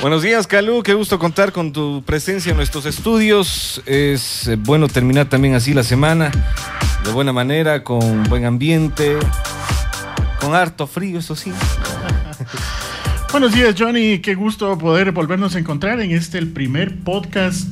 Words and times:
Buenos 0.00 0.22
días, 0.22 0.46
Calú. 0.46 0.82
Qué 0.82 0.94
gusto 0.94 1.18
contar 1.18 1.52
con 1.52 1.72
tu 1.72 2.02
presencia 2.06 2.50
en 2.50 2.56
nuestros 2.56 2.86
estudios. 2.86 3.82
Es 3.84 4.48
eh, 4.48 4.56
bueno 4.56 4.88
terminar 4.88 5.28
también 5.28 5.54
así 5.54 5.74
la 5.74 5.82
semana, 5.82 6.30
de 7.04 7.12
buena 7.12 7.34
manera, 7.34 7.84
con 7.84 8.24
buen 8.24 8.46
ambiente, 8.46 9.18
con 10.40 10.54
harto 10.54 10.86
frío, 10.86 11.18
eso 11.18 11.36
sí. 11.36 11.52
Buenos 13.30 13.52
días, 13.52 13.74
Johnny. 13.78 14.20
Qué 14.20 14.34
gusto 14.34 14.78
poder 14.78 15.12
volvernos 15.12 15.54
a 15.54 15.58
encontrar 15.58 16.00
en 16.00 16.12
este, 16.12 16.38
el 16.38 16.48
primer 16.48 16.98
podcast 17.00 17.68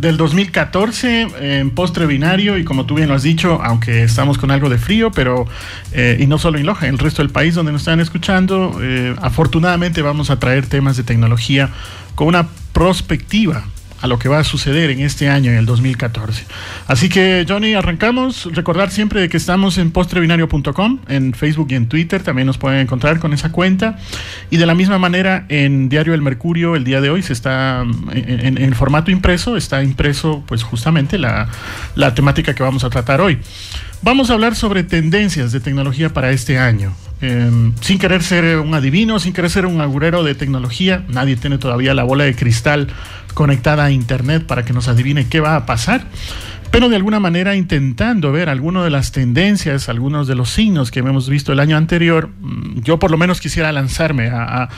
del 0.00 0.16
2014 0.16 1.58
en 1.58 1.70
postre 1.70 2.06
binario 2.06 2.58
y 2.58 2.64
como 2.64 2.86
tú 2.86 2.94
bien 2.94 3.08
lo 3.08 3.14
has 3.14 3.22
dicho, 3.22 3.60
aunque 3.62 4.02
estamos 4.04 4.38
con 4.38 4.50
algo 4.50 4.68
de 4.68 4.78
frío, 4.78 5.10
pero 5.10 5.46
eh, 5.92 6.16
y 6.20 6.26
no 6.26 6.38
solo 6.38 6.58
en 6.58 6.66
Loja, 6.66 6.86
en 6.86 6.94
el 6.94 6.98
resto 6.98 7.22
del 7.22 7.30
país 7.30 7.54
donde 7.54 7.72
nos 7.72 7.82
están 7.82 8.00
escuchando, 8.00 8.78
eh, 8.80 9.14
afortunadamente 9.20 10.02
vamos 10.02 10.30
a 10.30 10.38
traer 10.38 10.66
temas 10.66 10.96
de 10.96 11.02
tecnología 11.02 11.70
con 12.14 12.28
una 12.28 12.48
prospectiva 12.72 13.64
a 14.00 14.06
lo 14.06 14.18
que 14.18 14.28
va 14.28 14.38
a 14.38 14.44
suceder 14.44 14.90
en 14.90 15.00
este 15.00 15.28
año, 15.28 15.50
en 15.50 15.58
el 15.58 15.66
2014. 15.66 16.44
Así 16.86 17.08
que, 17.08 17.44
Johnny, 17.48 17.74
arrancamos. 17.74 18.48
Recordar 18.52 18.90
siempre 18.90 19.20
de 19.20 19.28
que 19.28 19.36
estamos 19.36 19.78
en 19.78 19.90
postrebinario.com, 19.90 21.00
en 21.08 21.34
Facebook 21.34 21.68
y 21.70 21.74
en 21.74 21.88
Twitter, 21.88 22.22
también 22.22 22.46
nos 22.46 22.58
pueden 22.58 22.80
encontrar 22.80 23.18
con 23.18 23.32
esa 23.32 23.52
cuenta. 23.52 23.98
Y 24.50 24.56
de 24.56 24.66
la 24.66 24.74
misma 24.74 24.98
manera, 24.98 25.44
en 25.48 25.88
Diario 25.88 26.14
El 26.14 26.22
Mercurio, 26.22 26.76
el 26.76 26.84
día 26.84 27.00
de 27.00 27.10
hoy, 27.10 27.22
se 27.22 27.32
está 27.32 27.82
en, 28.12 28.58
en, 28.58 28.74
formato 28.74 29.10
impreso, 29.10 29.56
está 29.56 29.82
impreso, 29.82 30.42
pues 30.46 30.62
justamente 30.62 31.18
la, 31.18 31.48
la 31.94 32.14
temática 32.14 32.54
que 32.54 32.62
vamos 32.62 32.84
a 32.84 32.90
tratar 32.90 33.20
hoy. 33.20 33.38
Vamos 34.02 34.30
a 34.30 34.32
hablar 34.32 34.54
sobre 34.54 34.82
tendencias 34.82 35.52
de 35.52 35.60
tecnología 35.60 36.10
para 36.10 36.30
este 36.30 36.58
año. 36.58 36.94
Eh, 37.20 37.50
sin 37.82 37.98
querer 37.98 38.22
ser 38.22 38.58
un 38.58 38.72
adivino, 38.72 39.18
sin 39.18 39.34
querer 39.34 39.50
ser 39.50 39.66
un 39.66 39.82
agurero 39.82 40.24
de 40.24 40.34
tecnología, 40.34 41.04
nadie 41.08 41.36
tiene 41.36 41.58
todavía 41.58 41.92
la 41.92 42.02
bola 42.02 42.24
de 42.24 42.34
cristal 42.34 42.88
conectada 43.34 43.84
a 43.84 43.90
Internet 43.90 44.46
para 44.46 44.64
que 44.64 44.72
nos 44.72 44.88
adivine 44.88 45.28
qué 45.28 45.40
va 45.40 45.54
a 45.54 45.66
pasar, 45.66 46.06
pero 46.70 46.88
de 46.88 46.96
alguna 46.96 47.20
manera 47.20 47.56
intentando 47.56 48.32
ver 48.32 48.48
algunas 48.48 48.84
de 48.84 48.90
las 48.90 49.12
tendencias, 49.12 49.90
algunos 49.90 50.26
de 50.26 50.34
los 50.34 50.48
signos 50.48 50.90
que 50.90 51.00
hemos 51.00 51.28
visto 51.28 51.52
el 51.52 51.60
año 51.60 51.76
anterior, 51.76 52.30
mm, 52.40 52.80
yo 52.80 52.98
por 52.98 53.10
lo 53.10 53.18
menos 53.18 53.38
quisiera 53.38 53.70
lanzarme 53.70 54.30
a 54.32 54.70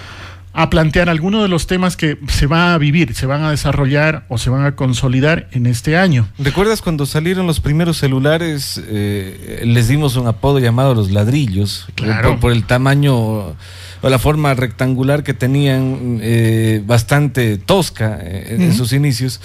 a 0.52 0.70
plantear 0.70 1.08
algunos 1.08 1.42
de 1.42 1.48
los 1.48 1.66
temas 1.66 1.96
que 1.96 2.18
se 2.28 2.46
van 2.46 2.72
a 2.72 2.78
vivir, 2.78 3.14
se 3.14 3.26
van 3.26 3.42
a 3.42 3.50
desarrollar 3.50 4.24
o 4.28 4.38
se 4.38 4.50
van 4.50 4.64
a 4.64 4.76
consolidar 4.76 5.48
en 5.52 5.66
este 5.66 5.96
año. 5.96 6.28
¿Recuerdas 6.38 6.82
cuando 6.82 7.06
salieron 7.06 7.46
los 7.46 7.60
primeros 7.60 7.96
celulares? 7.98 8.80
Eh, 8.86 9.62
les 9.64 9.88
dimos 9.88 10.16
un 10.16 10.26
apodo 10.26 10.58
llamado 10.58 10.94
los 10.94 11.10
ladrillos, 11.10 11.86
claro. 11.94 12.30
por, 12.30 12.40
por 12.40 12.52
el 12.52 12.64
tamaño 12.64 13.56
o 14.02 14.10
la 14.10 14.18
forma 14.18 14.52
rectangular 14.54 15.22
que 15.22 15.32
tenían, 15.32 16.18
eh, 16.22 16.82
bastante 16.84 17.56
tosca 17.56 18.18
eh, 18.20 18.56
en 18.58 18.74
sus 18.74 18.92
inicios. 18.92 19.40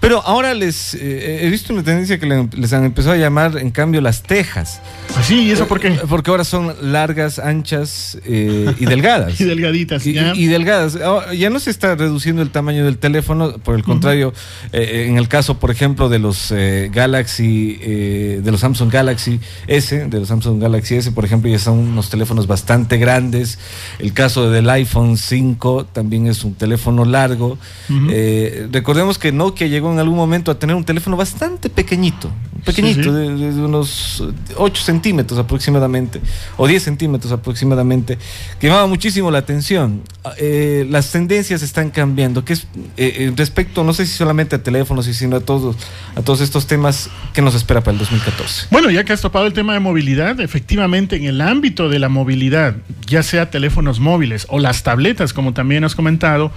Pero 0.00 0.22
ahora 0.22 0.52
les 0.52 0.94
eh, 0.94 1.46
he 1.46 1.50
visto 1.50 1.72
una 1.72 1.82
tendencia 1.82 2.18
que 2.18 2.26
le, 2.26 2.48
les 2.54 2.72
han 2.74 2.84
empezado 2.84 3.14
a 3.14 3.18
llamar, 3.18 3.56
en 3.56 3.70
cambio, 3.70 4.02
las 4.02 4.22
tejas. 4.22 4.80
¿Así? 5.16 5.44
¿Y 5.44 5.50
eso 5.50 5.66
por 5.66 5.80
qué? 5.80 5.92
Porque 6.08 6.30
ahora 6.30 6.44
son 6.44 6.74
largas, 6.82 7.38
anchas 7.38 8.18
y 8.26 8.84
delgadas. 8.84 9.40
y 9.40 9.44
delgaditas. 9.44 10.06
Y, 10.06 10.12
¿ya? 10.12 10.34
y 10.34 10.46
delgadas. 10.46 10.96
Ahora, 10.96 11.32
ya 11.32 11.48
no 11.48 11.58
se 11.58 11.70
está 11.70 11.94
reduciendo 11.94 12.42
el 12.42 12.50
tamaño 12.50 12.84
del 12.84 12.98
teléfono, 12.98 13.58
por 13.58 13.76
el 13.76 13.82
contrario, 13.82 14.34
en 14.72 15.16
el 15.16 15.28
caso, 15.28 15.58
por 15.58 15.70
ejemplo, 15.70 16.10
de 16.10 16.18
los 16.18 16.52
Galaxy, 16.92 17.76
de 17.76 18.50
los 18.50 18.60
Samsung 18.60 18.92
Galaxy 18.92 19.40
S, 19.66 20.06
de 20.08 20.18
los 20.18 20.28
Samsung 20.28 20.60
Galaxy 20.60 20.96
S, 20.96 21.12
por 21.12 21.24
ejemplo, 21.24 21.50
ya 21.50 21.58
son 21.58 21.78
unos 21.78 22.10
teléfonos 22.10 22.46
bastante 22.46 22.98
grandes. 22.98 23.58
El 24.02 24.12
caso 24.12 24.50
del 24.50 24.68
iPhone 24.68 25.16
5 25.16 25.86
también 25.92 26.26
es 26.26 26.42
un 26.42 26.54
teléfono 26.54 27.04
largo. 27.04 27.56
Uh 27.88 27.92
-huh. 27.92 28.08
eh, 28.10 28.68
recordemos 28.72 29.16
que 29.16 29.30
Nokia 29.30 29.68
llegó 29.68 29.92
en 29.92 30.00
algún 30.00 30.16
momento 30.16 30.50
a 30.50 30.58
tener 30.58 30.74
un 30.74 30.82
teléfono 30.82 31.16
bastante 31.16 31.70
pequeñito, 31.70 32.28
pequeñito, 32.64 33.04
sí, 33.04 33.08
sí. 33.10 33.12
De, 33.12 33.52
de, 33.52 33.62
unos 33.62 34.24
8 34.56 34.82
centímetros 34.82 35.38
aproximadamente, 35.38 36.20
o 36.56 36.66
10 36.66 36.82
centímetros 36.82 37.32
aproximadamente, 37.32 38.18
que 38.58 38.66
llamaba 38.66 38.88
muchísimo 38.88 39.30
la 39.30 39.38
atención. 39.38 40.02
Eh, 40.36 40.84
las 40.90 41.12
tendencias 41.12 41.62
están 41.62 41.90
cambiando, 41.90 42.44
que 42.44 42.54
es 42.54 42.66
eh, 42.96 43.32
respecto, 43.36 43.84
no 43.84 43.92
sé 43.92 44.04
si 44.06 44.14
solamente 44.14 44.56
a 44.56 44.62
teléfonos, 44.64 45.06
sino 45.06 45.36
a 45.36 45.40
todos, 45.40 45.76
a 46.16 46.22
todos 46.22 46.40
estos 46.40 46.66
temas 46.66 47.08
que 47.34 47.40
nos 47.40 47.54
espera 47.54 47.82
para 47.82 47.92
el 47.92 47.98
2014. 48.00 48.66
Bueno, 48.72 48.90
ya 48.90 49.04
que 49.04 49.12
has 49.12 49.20
topado 49.20 49.46
el 49.46 49.52
tema 49.52 49.74
de 49.74 49.80
movilidad, 49.80 50.40
efectivamente 50.40 51.14
en 51.14 51.26
el 51.26 51.40
ámbito 51.40 51.88
de 51.88 52.00
la 52.00 52.08
movilidad, 52.08 52.74
ya 53.06 53.22
sea 53.22 53.48
teléfonos 53.48 53.91
móviles 54.00 54.46
o 54.48 54.58
las 54.58 54.82
tabletas, 54.82 55.32
como 55.32 55.52
también 55.52 55.84
has 55.84 55.94
comentado, 55.94 56.52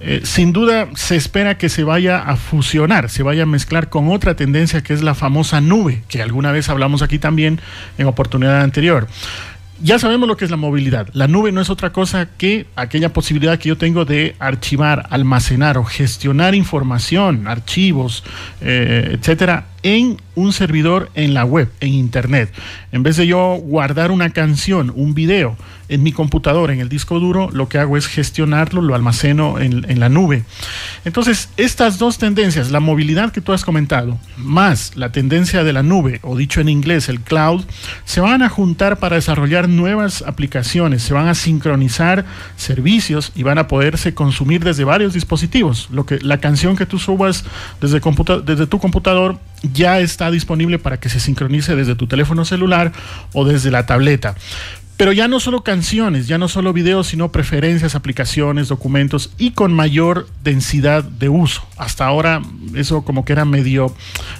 eh, 0.00 0.20
sin 0.24 0.52
duda 0.52 0.88
se 0.94 1.16
espera 1.16 1.58
que 1.58 1.68
se 1.68 1.84
vaya 1.84 2.18
a 2.18 2.36
fusionar, 2.36 3.10
se 3.10 3.22
vaya 3.22 3.42
a 3.42 3.46
mezclar 3.46 3.88
con 3.88 4.08
otra 4.08 4.34
tendencia 4.34 4.82
que 4.82 4.94
es 4.94 5.02
la 5.02 5.14
famosa 5.14 5.60
nube, 5.60 6.02
que 6.08 6.22
alguna 6.22 6.52
vez 6.52 6.68
hablamos 6.68 7.02
aquí 7.02 7.18
también 7.18 7.60
en 7.98 8.06
oportunidad 8.06 8.62
anterior. 8.62 9.08
Ya 9.82 9.98
sabemos 9.98 10.28
lo 10.28 10.36
que 10.36 10.44
es 10.44 10.50
la 10.50 10.58
movilidad. 10.58 11.08
La 11.14 11.26
nube 11.26 11.52
no 11.52 11.62
es 11.62 11.70
otra 11.70 11.90
cosa 11.90 12.28
que 12.36 12.66
aquella 12.76 13.14
posibilidad 13.14 13.58
que 13.58 13.70
yo 13.70 13.78
tengo 13.78 14.04
de 14.04 14.36
archivar, 14.38 15.06
almacenar 15.08 15.78
o 15.78 15.84
gestionar 15.84 16.54
información, 16.54 17.48
archivos, 17.48 18.22
eh, 18.60 19.16
etcétera, 19.18 19.68
en 19.82 20.20
un 20.34 20.52
servidor 20.52 21.10
en 21.14 21.34
la 21.34 21.44
web, 21.44 21.70
en 21.80 21.94
internet. 21.94 22.52
En 22.92 23.02
vez 23.02 23.16
de 23.16 23.26
yo 23.26 23.56
guardar 23.56 24.10
una 24.10 24.30
canción, 24.30 24.92
un 24.94 25.14
video 25.14 25.56
en 25.90 26.04
mi 26.04 26.12
computadora, 26.12 26.72
en 26.72 26.80
el 26.80 26.88
disco 26.88 27.18
duro, 27.18 27.50
lo 27.52 27.68
que 27.68 27.78
hago 27.78 27.96
es 27.96 28.06
gestionarlo, 28.06 28.80
lo 28.80 28.94
almaceno 28.94 29.58
en, 29.58 29.84
en, 29.90 29.98
la 29.98 30.08
nube. 30.08 30.44
Entonces, 31.04 31.48
estas 31.56 31.98
dos 31.98 32.16
tendencias, 32.16 32.70
la 32.70 32.78
movilidad 32.78 33.32
que 33.32 33.40
tú 33.40 33.52
has 33.52 33.64
comentado, 33.64 34.16
más 34.36 34.96
la 34.96 35.10
tendencia 35.10 35.64
de 35.64 35.72
la 35.72 35.82
nube, 35.82 36.20
o 36.22 36.36
dicho 36.36 36.60
en 36.60 36.68
inglés, 36.68 37.08
el 37.08 37.20
cloud, 37.20 37.64
se 38.04 38.20
van 38.20 38.42
a 38.42 38.48
juntar 38.48 39.00
para 39.00 39.16
desarrollar 39.16 39.68
nuevas 39.68 40.22
aplicaciones, 40.22 41.02
se 41.02 41.12
van 41.12 41.26
a 41.26 41.34
sincronizar 41.34 42.24
servicios 42.56 43.32
y 43.34 43.42
van 43.42 43.58
a 43.58 43.66
poderse 43.66 44.14
consumir 44.14 44.62
desde 44.62 44.84
varios 44.84 45.12
dispositivos. 45.12 45.88
Lo 45.90 46.06
que, 46.06 46.20
la 46.20 46.38
canción 46.38 46.76
que 46.76 46.86
tú 46.86 47.00
subas 47.00 47.44
desde, 47.80 48.00
desde 48.44 48.66
tu 48.68 48.78
computador 48.78 49.40
ya 49.62 50.00
está 50.00 50.30
disponible 50.30 50.78
para 50.78 50.98
que 50.98 51.08
se 51.08 51.20
sincronice 51.20 51.76
desde 51.76 51.94
tu 51.94 52.06
teléfono 52.06 52.44
celular 52.44 52.92
o 53.32 53.44
desde 53.44 53.70
la 53.70 53.86
tableta. 53.86 54.34
Pero 54.96 55.12
ya 55.12 55.28
no 55.28 55.40
solo 55.40 55.64
canciones, 55.64 56.28
ya 56.28 56.36
no 56.36 56.46
solo 56.46 56.74
videos, 56.74 57.06
sino 57.06 57.32
preferencias, 57.32 57.94
aplicaciones, 57.94 58.68
documentos 58.68 59.32
y 59.38 59.52
con 59.52 59.72
mayor 59.72 60.28
densidad 60.44 61.04
de 61.04 61.30
uso. 61.30 61.66
Hasta 61.78 62.04
ahora 62.04 62.42
eso 62.74 63.02
como 63.02 63.24
que 63.24 63.32
era 63.32 63.46
medio, 63.46 63.94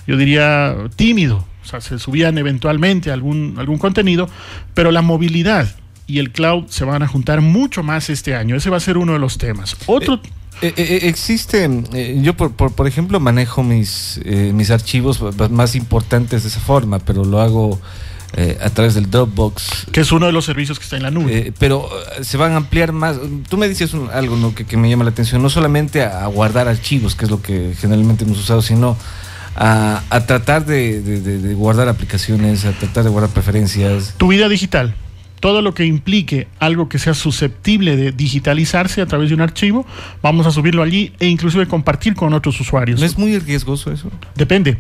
yo 0.07 0.19
diría, 0.19 0.77
tímido. 0.97 1.47
O 1.63 1.67
sea, 1.67 1.81
se 1.81 1.99
subían 1.99 2.37
eventualmente 2.37 3.11
algún, 3.11 3.55
algún 3.57 3.79
contenido, 3.79 4.29
pero 4.75 4.91
la 4.91 5.01
movilidad 5.01 5.75
y 6.07 6.19
el 6.19 6.31
cloud 6.31 6.67
se 6.69 6.85
van 6.85 7.03
a 7.03 7.09
juntar 7.09 7.41
mucho 7.41 7.83
más 7.83 8.11
este 8.11 8.35
año. 8.35 8.55
Ese 8.55 8.69
va 8.69 8.77
a 8.77 8.81
ser 8.81 8.99
uno 8.99 9.15
de 9.15 9.19
los 9.19 9.39
temas. 9.39 9.77
Otro... 9.87 10.17
Eh. 10.17 10.40
Eh, 10.63 10.75
eh, 10.77 11.01
existe, 11.05 11.69
eh, 11.95 12.19
yo 12.23 12.35
por, 12.35 12.53
por, 12.53 12.73
por, 12.73 12.87
ejemplo 12.87 13.19
manejo 13.19 13.63
mis, 13.63 14.21
eh, 14.25 14.53
mis 14.55 14.71
archivos 14.71 15.23
más 15.51 15.75
importantes 15.75 16.43
de 16.43 16.51
esa 16.51 16.61
forma, 16.61 16.99
pero 16.99 17.25
lo 17.25 17.41
hago 17.41 17.81
a 18.63 18.71
través 18.71 18.95
del 18.95 19.11
Dropbox. 19.11 19.89
Que 19.91 20.03
es 20.03 20.13
uno 20.13 20.27
de 20.27 20.33
los 20.33 20.45
servicios 20.45 20.79
que 20.79 20.85
está 20.85 20.97
en 20.97 21.03
la 21.03 21.11
nube. 21.11 21.53
Pero 21.59 21.89
se 22.23 22.37
van 22.37 22.53
a 22.53 22.59
ampliar 22.59 22.93
más. 22.93 23.17
Tú 23.49 23.57
me 23.57 23.69
dices 23.69 23.93
un, 23.93 24.09
algo 24.09 24.37
¿no? 24.37 24.55
que, 24.55 24.65
que, 24.65 24.77
me 24.77 24.89
llama 24.89 25.03
la 25.03 25.11
atención, 25.11 25.43
no 25.43 25.51
solamente 25.51 26.05
a, 26.05 26.23
a, 26.23 26.27
guardar 26.29 26.69
archivos, 26.69 27.17
que 27.17 27.25
es 27.25 27.31
lo 27.31 27.43
que 27.43 27.75
generalmente 27.77 28.25
hemos 28.25 28.39
usado, 28.39 28.63
sino 28.63 28.97
a, 29.57 30.05
a 30.11 30.27
tratar 30.27 30.65
de, 30.65 31.03
de, 31.03 31.21
de, 31.21 31.39
de 31.39 31.55
guardar 31.55 31.89
aplicaciones, 31.89 32.65
a 32.67 32.71
tratar 32.71 33.03
de 33.03 33.11
guardar 33.11 33.31
preferencias. 33.31 34.15
Tu 34.17 34.29
vida 34.29 34.49
digital 34.49 34.95
todo 35.41 35.63
lo 35.63 35.75
que 35.75 35.87
implique 35.87 36.49
algo 36.59 36.89
que 36.89 36.99
sea 36.99 37.15
susceptible 37.15 37.97
de 37.97 38.13
digitalizarse 38.13 39.01
a 39.01 39.07
través 39.07 39.31
de 39.31 39.35
un 39.35 39.41
archivo, 39.41 39.87
vamos 40.23 40.47
a 40.47 40.51
subirlo 40.51 40.83
allí 40.83 41.13
e 41.19 41.27
inclusive 41.27 41.67
compartir 41.67 42.15
con 42.15 42.35
otros 42.35 42.61
usuarios. 42.61 43.01
¿No 43.01 43.07
es 43.07 43.19
muy 43.19 43.39
riesgoso 43.39 43.91
eso? 43.91 44.11
Depende, 44.35 44.79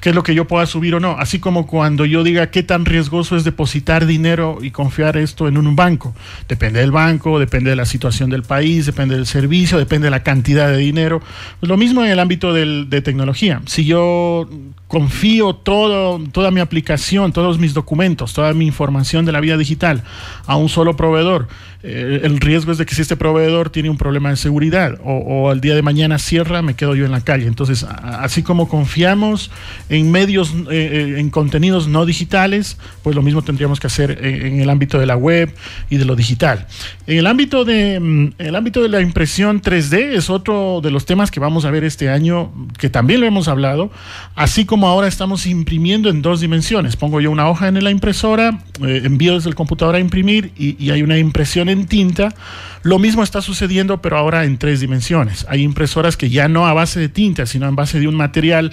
qué 0.00 0.10
es 0.10 0.14
lo 0.14 0.22
que 0.22 0.34
yo 0.34 0.46
pueda 0.46 0.66
subir 0.66 0.94
o 0.94 1.00
no. 1.00 1.16
Así 1.18 1.38
como 1.38 1.66
cuando 1.66 2.04
yo 2.04 2.22
diga 2.22 2.50
qué 2.50 2.62
tan 2.62 2.84
riesgoso 2.84 3.36
es 3.36 3.44
depositar 3.44 4.06
dinero 4.06 4.58
y 4.60 4.70
confiar 4.70 5.16
esto 5.16 5.48
en 5.48 5.56
un 5.56 5.74
banco. 5.74 6.14
Depende 6.48 6.80
del 6.80 6.92
banco, 6.92 7.38
depende 7.38 7.70
de 7.70 7.76
la 7.76 7.86
situación 7.86 8.28
del 8.30 8.42
país, 8.42 8.86
depende 8.86 9.14
del 9.14 9.26
servicio, 9.26 9.78
depende 9.78 10.06
de 10.06 10.10
la 10.10 10.22
cantidad 10.22 10.68
de 10.68 10.76
dinero. 10.76 11.22
Pues 11.58 11.68
lo 11.68 11.76
mismo 11.76 12.04
en 12.04 12.10
el 12.10 12.20
ámbito 12.20 12.52
del, 12.52 12.90
de 12.90 13.00
tecnología. 13.00 13.62
Si 13.66 13.84
yo 13.84 14.48
confío 14.92 15.54
todo, 15.54 16.20
toda 16.32 16.50
mi 16.50 16.60
aplicación, 16.60 17.32
todos 17.32 17.58
mis 17.58 17.72
documentos, 17.72 18.34
toda 18.34 18.52
mi 18.52 18.66
información 18.66 19.24
de 19.24 19.32
la 19.32 19.40
vida 19.40 19.56
digital 19.56 20.04
a 20.44 20.56
un 20.56 20.68
solo 20.68 20.96
proveedor, 20.96 21.48
eh, 21.84 22.20
el 22.22 22.38
riesgo 22.38 22.70
es 22.70 22.78
de 22.78 22.86
que 22.86 22.94
si 22.94 23.02
este 23.02 23.16
proveedor 23.16 23.70
tiene 23.70 23.90
un 23.90 23.98
problema 23.98 24.30
de 24.30 24.36
seguridad 24.36 25.00
o, 25.04 25.50
al 25.50 25.60
día 25.60 25.74
de 25.74 25.82
mañana 25.82 26.18
cierra, 26.18 26.62
me 26.62 26.74
quedo 26.74 26.94
yo 26.94 27.04
en 27.04 27.10
la 27.10 27.22
calle. 27.22 27.46
Entonces, 27.46 27.84
así 27.84 28.42
como 28.42 28.68
confiamos 28.68 29.50
en 29.88 30.10
medios, 30.12 30.54
eh, 30.70 31.14
eh, 31.14 31.14
en 31.18 31.30
contenidos 31.30 31.88
no 31.88 32.06
digitales, 32.06 32.78
pues 33.02 33.16
lo 33.16 33.22
mismo 33.22 33.42
tendríamos 33.42 33.80
que 33.80 33.88
hacer 33.88 34.24
en, 34.24 34.60
el 34.60 34.70
ámbito 34.70 34.98
de 34.98 35.06
la 35.06 35.16
web 35.16 35.52
y 35.90 35.96
de 35.96 36.04
lo 36.04 36.14
digital. 36.14 36.66
En 37.06 37.18
el 37.18 37.26
ámbito 37.26 37.64
de, 37.64 37.98
mm, 37.98 38.34
el 38.38 38.54
ámbito 38.54 38.80
de 38.82 38.88
la 38.88 39.00
impresión 39.00 39.60
3D 39.60 40.14
es 40.14 40.30
otro 40.30 40.80
de 40.82 40.90
los 40.92 41.04
temas 41.04 41.32
que 41.32 41.40
vamos 41.40 41.64
a 41.64 41.70
ver 41.70 41.82
este 41.82 42.08
año, 42.08 42.52
que 42.78 42.90
también 42.90 43.20
lo 43.20 43.26
hemos 43.26 43.48
hablado, 43.48 43.90
así 44.36 44.64
como 44.64 44.86
ahora 44.86 45.08
estamos 45.08 45.46
imprimiendo 45.46 46.08
en 46.10 46.22
dos 46.22 46.40
dimensiones. 46.40 46.94
Pongo 46.94 47.20
yo 47.20 47.30
una 47.30 47.48
hoja 47.48 47.66
en 47.66 47.82
la 47.82 47.90
impresora, 47.90 48.62
envío 48.80 49.34
desde 49.34 49.48
el 49.48 49.56
computador 49.56 49.96
a 49.96 49.98
imprimir 49.98 50.52
y 50.56 50.90
hay 50.90 51.02
una 51.02 51.18
impresión 51.18 51.68
en 51.72 51.86
tinta. 51.86 52.34
Lo 52.82 52.98
mismo 52.98 53.22
está 53.22 53.42
sucediendo, 53.42 54.00
pero 54.00 54.16
ahora 54.16 54.44
en 54.44 54.58
tres 54.58 54.80
dimensiones. 54.80 55.46
Hay 55.48 55.62
impresoras 55.62 56.16
que 56.16 56.30
ya 56.30 56.48
no 56.48 56.66
a 56.66 56.72
base 56.72 57.00
de 57.00 57.08
tinta, 57.08 57.46
sino 57.46 57.68
en 57.68 57.76
base 57.76 58.00
de 58.00 58.08
un 58.08 58.14
material 58.14 58.70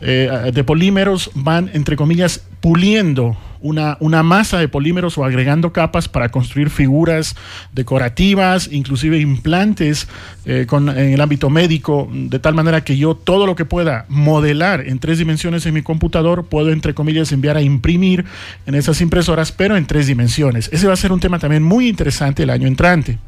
eh, 0.00 0.50
de 0.52 0.64
polímeros, 0.64 1.30
van, 1.34 1.70
entre 1.74 1.96
comillas, 1.96 2.44
puliendo 2.60 3.36
una, 3.62 4.22
masa 4.22 4.58
de 4.58 4.68
polímeros 4.68 5.16
o 5.18 5.24
agregando 5.24 5.72
capas 5.72 6.08
para 6.08 6.30
construir 6.30 6.70
figuras 6.70 7.36
decorativas, 7.72 8.68
inclusive 8.70 9.18
implantes 9.18 10.08
eh, 10.44 10.66
en 10.70 10.88
el 10.88 11.20
ámbito 11.20 11.50
médico, 11.50 12.08
de 12.12 12.38
tal 12.38 12.54
manera 12.54 12.84
que 12.84 12.96
yo 12.96 13.14
todo 13.14 13.46
lo 13.46 13.56
que 13.56 13.64
pueda 13.64 14.04
modelar 14.08 14.86
en 14.86 14.98
tres 14.98 15.18
dimensiones 15.18 15.64
en 15.66 15.74
mi 15.74 15.82
computador, 15.82 16.46
puedo, 16.46 16.70
entre 16.70 16.94
comillas, 16.94 17.32
enviar 17.32 17.56
a 17.56 17.62
imprimir 17.62 18.24
en 18.66 18.74
esas 18.74 19.00
impresoras, 19.00 19.52
pero 19.52 19.76
en 19.76 19.86
tres 19.86 20.06
dimensiones. 20.06 20.68
Ese 20.72 20.86
va 20.86 20.94
a 20.94 20.96
ser 20.96 21.12
un 21.12 21.20
tema 21.20 21.38
también 21.38 21.62
muy 21.62 21.88
interesante 21.88 22.42
el 22.42 22.50
año 22.50 22.66
entrante. 22.66 23.18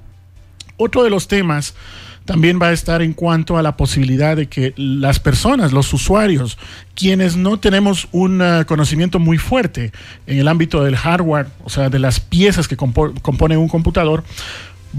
Otro 0.76 1.04
de 1.04 1.10
los 1.10 1.28
temas 1.28 1.74
también 2.24 2.58
va 2.60 2.68
a 2.68 2.72
estar 2.72 3.02
en 3.02 3.12
cuanto 3.12 3.58
a 3.58 3.62
la 3.62 3.76
posibilidad 3.76 4.36
de 4.36 4.46
que 4.46 4.72
las 4.76 5.20
personas, 5.20 5.72
los 5.72 5.92
usuarios, 5.92 6.58
quienes 6.94 7.36
no 7.36 7.58
tenemos 7.58 8.08
un 8.12 8.40
uh, 8.40 8.64
conocimiento 8.66 9.18
muy 9.18 9.38
fuerte 9.38 9.92
en 10.26 10.38
el 10.38 10.48
ámbito 10.48 10.82
del 10.82 10.96
hardware, 10.96 11.48
o 11.64 11.70
sea, 11.70 11.90
de 11.90 11.98
las 11.98 12.20
piezas 12.20 12.66
que 12.66 12.76
componen 12.76 13.58
un 13.58 13.68
computador, 13.68 14.24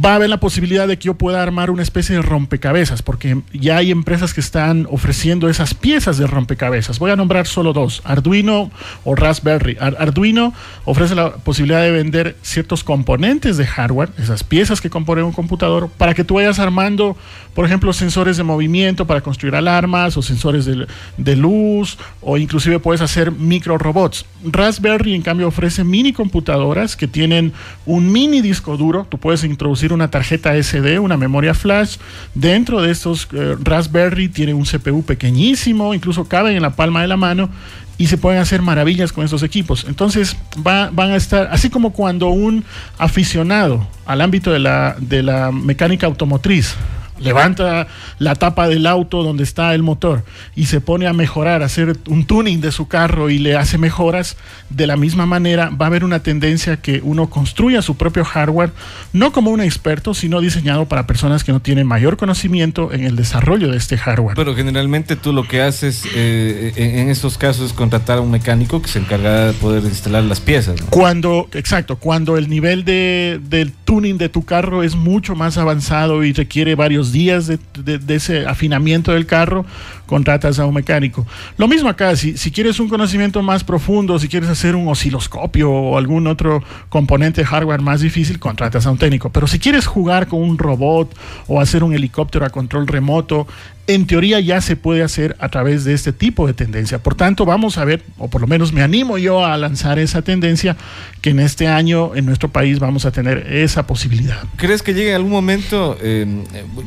va 0.03 0.13
a 0.13 0.15
haber 0.15 0.30
la 0.30 0.39
posibilidad 0.39 0.88
de 0.88 0.97
que 0.97 1.06
yo 1.06 1.13
pueda 1.13 1.42
armar 1.42 1.69
una 1.69 1.83
especie 1.83 2.15
de 2.15 2.21
rompecabezas, 2.21 3.01
porque 3.01 3.42
ya 3.53 3.77
hay 3.77 3.92
empresas 3.92 4.33
que 4.33 4.42
están 4.42 4.88
ofreciendo 4.89 5.50
esas 5.50 5.74
piezas 5.74 6.18
de 6.18 6.27
rompecabezas. 6.27 7.00
Voy 7.00 7.12
a 7.12 7.15
nombrar 7.15 7.47
solo 7.47 7.74
dos, 7.74 8.01
Arduino 8.03 8.71
o 9.03 9.15
Raspberry. 9.15 9.77
Arduino 9.80 10.53
ofrece 10.83 11.15
la 11.15 11.36
posibilidad 11.36 11.81
de 11.81 11.92
vender 11.92 12.36
ciertos 12.42 12.83
componentes 12.83 13.57
de 13.57 13.65
hardware, 13.65 14.09
esas 14.18 14.44
piezas 14.44 14.81
que 14.81 14.89
componen 14.89 15.25
un 15.25 15.31
computador, 15.31 15.89
para 15.97 16.13
que 16.13 16.24
tú 16.24 16.36
vayas 16.36 16.59
armando, 16.59 17.15
por 17.53 17.65
ejemplo, 17.65 17.94
sensores 17.94 18.38
de 18.38 18.44
movimiento 18.44 19.07
para 19.07 19.21
construir 19.21 19.56
alarmas 19.56 20.18
o 20.18 20.21
sensores 20.21 20.65
de, 20.65 20.88
de 21.18 21.36
luz, 21.36 21.97
o 22.21 22.38
inclusive 22.38 22.80
puedes 22.80 23.01
hacer 23.01 23.31
micro 23.31 23.77
robots. 23.77 24.25
Raspberry, 24.44 25.13
en 25.13 25.21
cambio, 25.21 25.47
ofrece 25.47 25.83
mini 25.83 26.12
computadoras 26.12 26.95
que 26.95 27.07
tienen 27.07 27.53
un 27.86 28.12
mini 28.12 28.42
disco 28.42 28.77
duro, 28.77 29.07
tú 29.09 29.18
puedes 29.18 29.44
introducir 29.44 29.84
una 29.93 30.09
tarjeta 30.09 30.61
SD, 30.61 30.99
una 30.99 31.17
memoria 31.17 31.53
flash. 31.53 31.97
Dentro 32.33 32.81
de 32.81 32.91
estos 32.91 33.27
eh, 33.33 33.55
Raspberry 33.61 34.29
tiene 34.29 34.53
un 34.53 34.63
CPU 34.63 35.03
pequeñísimo, 35.03 35.93
incluso 35.93 36.25
caben 36.25 36.55
en 36.55 36.61
la 36.61 36.75
palma 36.75 37.01
de 37.01 37.07
la 37.07 37.17
mano 37.17 37.49
y 37.97 38.07
se 38.07 38.17
pueden 38.17 38.41
hacer 38.41 38.61
maravillas 38.61 39.13
con 39.13 39.23
estos 39.23 39.43
equipos. 39.43 39.85
Entonces 39.87 40.35
van 40.57 40.97
a 40.99 41.15
estar, 41.15 41.47
así 41.51 41.69
como 41.69 41.93
cuando 41.93 42.27
un 42.27 42.63
aficionado 42.97 43.87
al 44.05 44.21
ámbito 44.21 44.51
de 44.51 44.59
la, 44.59 44.95
de 44.99 45.23
la 45.23 45.51
mecánica 45.51 46.07
automotriz 46.07 46.75
levanta 47.19 47.88
la 48.19 48.35
tapa 48.35 48.67
del 48.67 48.88
auto 48.88 49.23
donde 49.23 49.44
está 49.44 49.73
el 49.73 49.83
motor 49.83 50.23
y 50.56 50.65
se 50.65 50.81
pone 50.81 51.07
a 51.07 51.13
mejorar, 51.13 51.62
a 51.62 51.65
hacer 51.65 51.97
un 52.07 52.25
tuning 52.25 52.62
de 52.62 52.71
su 52.71 52.88
carro 52.88 53.29
y 53.29 53.38
le 53.38 53.56
hace 53.56 53.77
mejoras, 53.77 54.38
de 54.69 54.88
la 54.88 54.97
misma 54.97 55.25
manera 55.25 55.69
va 55.69 55.85
a 55.85 55.88
haber 55.88 56.03
una 56.03 56.19
tendencia 56.19 56.77
que 56.77 57.01
uno 57.03 57.29
construya 57.29 57.81
su 57.81 57.95
propio 57.95 58.25
hardware, 58.25 58.71
no 59.13 59.31
como 59.31 59.51
un 59.51 59.62
experto, 59.62 60.13
sino 60.13 60.41
diseñado 60.41 60.85
para 60.88 61.07
personas 61.07 61.44
que 61.44 61.51
no 61.51 61.62
tienen 61.62 61.88
mayor 61.88 62.17
conocimiento 62.17 62.91
en 62.91 63.03
el 63.03 63.15
desarrollo 63.15 63.71
de 63.71 63.77
este 63.77 63.97
hardware. 63.97 64.35
Pero 64.35 64.56
generalmente 64.56 65.15
tú 65.15 65.33
lo 65.33 65.47
que 65.47 65.61
haces 65.61 66.03
eh, 66.15 66.73
en, 66.75 67.09
estos 67.09 67.38
casos 67.38 67.68
es 67.68 67.73
contratar 67.73 68.18
a 68.18 68.21
un 68.21 68.31
mecánico 68.31 68.81
que 68.81 68.89
se 68.89 69.00
encarga 69.00 69.47
de 69.47 69.53
poder 69.53 69.83
instalar 69.83 70.23
las 70.23 70.41
piezas. 70.41 70.81
Cuando, 70.89 71.47
exacto, 71.53 71.97
cuando 71.97 72.38
el 72.38 72.50
nivel 72.50 72.85
de, 72.85 73.39
del 73.44 73.71
tuning 73.71 74.18
de 74.18 74.29
tu 74.29 74.44
carro 74.44 74.83
es 74.83 74.95
mucho 74.95 75.35
más 75.35 75.57
avanzado 75.57 76.23
y 76.23 76.33
requiere 76.33 76.75
varios 76.75 77.05
días 77.12 77.48
de, 77.48 77.60
ese 78.07 78.46
afinamiento 78.46 79.12
del 79.12 79.25
carro, 79.25 79.66
contratas 80.06 80.60
a 80.60 80.66
un 80.66 80.74
mecánico. 80.74 81.25
Lo 81.57 81.68
mismo 81.68 81.90
acá, 81.90 82.16
si, 82.16 82.38
si 82.38 82.52
quieres 82.52 82.80
un 82.80 82.90
conocimiento 82.90 83.42
más 83.42 83.63
profundo, 83.63 84.19
si 84.19 84.28
quieres 84.28 84.50
hacer 84.50 84.75
un 84.75 84.88
osciloscopio 84.88 85.72
o 85.72 85.98
algún 85.98 86.28
otro 86.28 86.63
componente 86.90 87.44
hardware 87.44 87.81
más 87.81 88.02
difícil, 88.02 88.40
contratas 88.40 88.86
a 88.86 88.92
un 88.92 88.98
técnico. 88.98 89.30
Pero 89.30 89.48
si 89.48 89.60
quieres 89.60 89.86
jugar 89.86 90.28
con 90.28 90.42
un 90.42 90.57
robot 90.57 91.16
o 91.48 91.60
hacer 91.60 91.84
un 91.84 91.94
helicóptero 91.94 92.46
a 92.46 92.50
control 92.50 92.88
remoto, 92.88 93.48
en 93.87 94.07
teoría 94.07 94.39
ya 94.39 94.61
se 94.61 94.75
puede 94.75 95.03
hacer 95.03 95.35
a 95.39 95.49
través 95.49 95.83
de 95.83 95.93
este 95.93 96.11
tipo 96.11 96.47
de 96.47 96.53
tendencia. 96.53 96.99
Por 96.99 97.15
tanto, 97.15 97.45
vamos 97.45 97.77
a 97.77 97.85
ver, 97.85 98.03
o 98.17 98.29
por 98.29 98.41
lo 98.41 98.47
menos 98.47 98.73
me 98.73 98.81
animo 98.81 99.17
yo 99.17 99.45
a 99.45 99.57
lanzar 99.57 99.99
esa 99.99 100.21
tendencia, 100.21 100.75
que 101.21 101.31
en 101.31 101.39
este 101.39 101.67
año 101.67 102.15
en 102.15 102.25
nuestro 102.25 102.49
país 102.49 102.79
vamos 102.79 103.05
a 103.05 103.11
tener 103.11 103.47
esa 103.51 103.85
posibilidad. 103.85 104.43
¿Crees 104.57 104.81
que 104.81 104.93
llegue 104.93 105.13
algún 105.13 105.31
momento, 105.31 105.97
eh, 106.01 106.25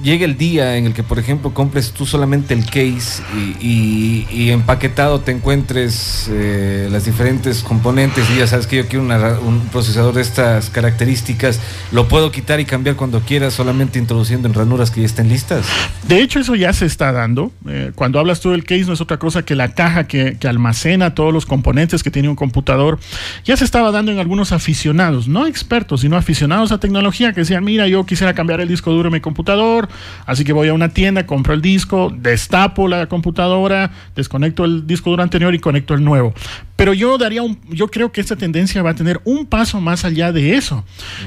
llegue 0.02 0.24
el 0.24 0.36
día 0.36 0.76
en 0.76 0.86
el 0.86 0.94
que, 0.94 1.02
por 1.02 1.18
ejemplo, 1.18 1.54
compres 1.54 1.92
tú 1.92 2.06
solamente 2.06 2.54
el 2.54 2.64
case 2.64 3.22
y, 3.60 4.48
empaquetado 4.48 5.20
te 5.20 5.30
encuentres 5.30 6.26
eh, 6.30 6.88
las 6.90 7.04
diferentes 7.04 7.62
componentes 7.62 8.24
y 8.30 8.38
ya 8.38 8.46
sabes 8.46 8.66
que 8.66 8.76
yo 8.76 8.88
quiero 8.88 9.04
un 9.44 9.60
procesador 9.70 10.14
de 10.14 10.22
estas 10.22 10.70
características, 10.70 11.60
lo 11.92 12.08
puedo 12.08 12.32
quitar 12.32 12.60
y 12.60 12.64
cambiar 12.64 12.96
cuando 12.96 13.20
quiera 13.20 13.50
solamente 13.50 13.98
introduciendo 13.98 14.48
en 14.48 14.54
ranuras 14.54 14.90
que 14.90 15.00
ya 15.00 15.06
estén 15.06 15.28
listas? 15.28 15.66
De 16.06 16.22
hecho, 16.22 16.40
eso 16.40 16.54
ya 16.54 16.72
se 16.72 16.87
está 16.88 17.12
dando. 17.12 17.52
Eh, 17.68 17.92
cuando 17.94 18.18
hablas 18.18 18.40
tú 18.40 18.50
del 18.50 18.64
case 18.64 18.84
no 18.86 18.94
es 18.94 19.00
otra 19.00 19.18
cosa 19.18 19.44
que 19.44 19.54
la 19.54 19.74
caja 19.74 20.08
que, 20.08 20.36
almacena 20.48 21.14
todos 21.14 21.32
los 21.32 21.46
componentes 21.46 22.02
que 22.02 22.10
tiene 22.10 22.28
un 22.28 22.34
computador. 22.34 22.98
Ya 23.44 23.56
se 23.56 23.64
estaba 23.64 23.92
dando 23.92 24.10
en 24.10 24.18
algunos 24.18 24.52
aficionados, 24.52 25.28
no 25.28 25.46
expertos, 25.46 26.00
sino 26.00 26.16
aficionados 26.16 26.72
a 26.72 26.80
tecnología 26.80 27.32
que 27.32 27.40
decían, 27.40 27.64
mira, 27.64 27.86
yo 27.86 28.04
quisiera 28.06 28.34
cambiar 28.34 28.60
el 28.60 28.68
disco 28.68 28.90
duro 28.90 29.08
en 29.08 29.12
mi 29.12 29.20
computador, 29.20 29.88
así 30.26 30.44
que 30.44 30.52
voy 30.52 30.68
a 30.68 30.74
una 30.74 30.88
tienda, 30.88 31.26
compro 31.26 31.54
el 31.54 31.62
disco, 31.62 32.12
destapo 32.16 32.88
la 32.88 33.06
computadora, 33.06 33.90
desconecto 34.16 34.64
el 34.64 34.86
disco 34.86 35.10
duro 35.10 35.22
anterior 35.22 35.54
y 35.54 35.58
conecto 35.58 35.94
el 35.94 36.02
nuevo. 36.02 36.34
Pero 36.78 36.94
yo 36.94 37.18
daría 37.18 37.42
un, 37.42 37.58
yo 37.70 37.88
creo 37.88 38.12
que 38.12 38.20
esta 38.20 38.36
tendencia 38.36 38.84
va 38.84 38.90
a 38.90 38.94
tener 38.94 39.20
un 39.24 39.46
paso 39.46 39.80
más 39.80 40.04
allá 40.04 40.30
de 40.30 40.54
eso, 40.54 40.84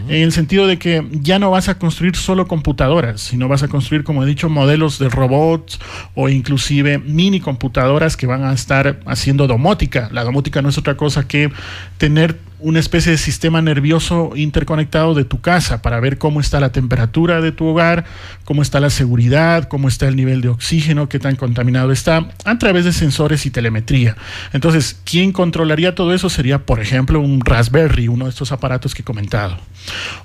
en 0.08 0.22
el 0.22 0.31
sentido 0.31 0.65
de 0.65 0.79
que 0.79 1.05
ya 1.12 1.39
no 1.39 1.51
vas 1.51 1.67
a 1.67 1.77
construir 1.77 2.15
solo 2.15 2.48
computadoras, 2.48 3.20
sino 3.20 3.50
vas 3.50 3.62
a 3.62 3.67
construir, 3.67 4.05
como 4.05 4.24
he 4.24 4.25
dicho, 4.25 4.48
modelos 4.48 4.98
de 4.98 5.10
robots 5.10 5.77
o 6.15 6.29
inclusive 6.29 7.00
mini 7.00 7.41
computadoras 7.41 8.15
que 8.15 8.27
van 8.27 8.46
a 8.46 8.53
estar 8.53 9.01
haciendo 9.05 9.46
domótica. 9.46 10.08
La 10.13 10.24
domótica 10.24 10.62
no 10.62 10.70
es 10.70 10.77
otra 10.77 10.96
cosa 10.96 11.27
que 11.27 11.51
tener 11.98 12.39
una 12.61 12.79
especie 12.79 13.11
de 13.11 13.17
sistema 13.17 13.61
nervioso 13.61 14.31
interconectado 14.35 15.13
de 15.13 15.25
tu 15.25 15.41
casa 15.41 15.81
para 15.81 15.99
ver 15.99 16.17
cómo 16.17 16.39
está 16.39 16.59
la 16.59 16.71
temperatura 16.71 17.41
de 17.41 17.51
tu 17.51 17.65
hogar, 17.65 18.05
cómo 18.45 18.61
está 18.61 18.79
la 18.79 18.89
seguridad, 18.89 19.67
cómo 19.67 19.87
está 19.87 20.07
el 20.07 20.15
nivel 20.15 20.41
de 20.41 20.49
oxígeno, 20.49 21.09
qué 21.09 21.19
tan 21.19 21.35
contaminado 21.35 21.91
está, 21.91 22.29
a 22.45 22.57
través 22.57 22.85
de 22.85 22.93
sensores 22.93 23.45
y 23.45 23.51
telemetría. 23.51 24.15
Entonces, 24.53 24.99
¿quién 25.03 25.31
controlaría 25.31 25.95
todo 25.95 26.13
eso? 26.13 26.29
Sería, 26.29 26.65
por 26.65 26.79
ejemplo, 26.79 27.19
un 27.19 27.41
Raspberry, 27.41 28.07
uno 28.07 28.25
de 28.25 28.31
estos 28.31 28.51
aparatos 28.51 28.93
que 28.95 29.01
he 29.01 29.05
comentado. 29.05 29.57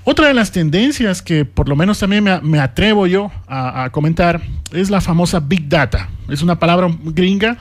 Otra 0.03 0.27
de 0.27 0.33
las 0.33 0.51
tendencias 0.51 1.21
que 1.21 1.45
por 1.45 1.67
lo 1.67 1.75
menos 1.75 1.99
también 1.99 2.23
me, 2.43 2.59
atrevo 2.59 3.07
yo 3.07 3.31
a 3.47 3.89
comentar 3.91 4.41
es 4.71 4.89
la 4.89 5.01
famosa 5.01 5.39
Big 5.39 5.67
Data. 5.67 6.09
Es 6.29 6.41
una 6.41 6.59
palabra 6.59 6.89
gringa 7.03 7.57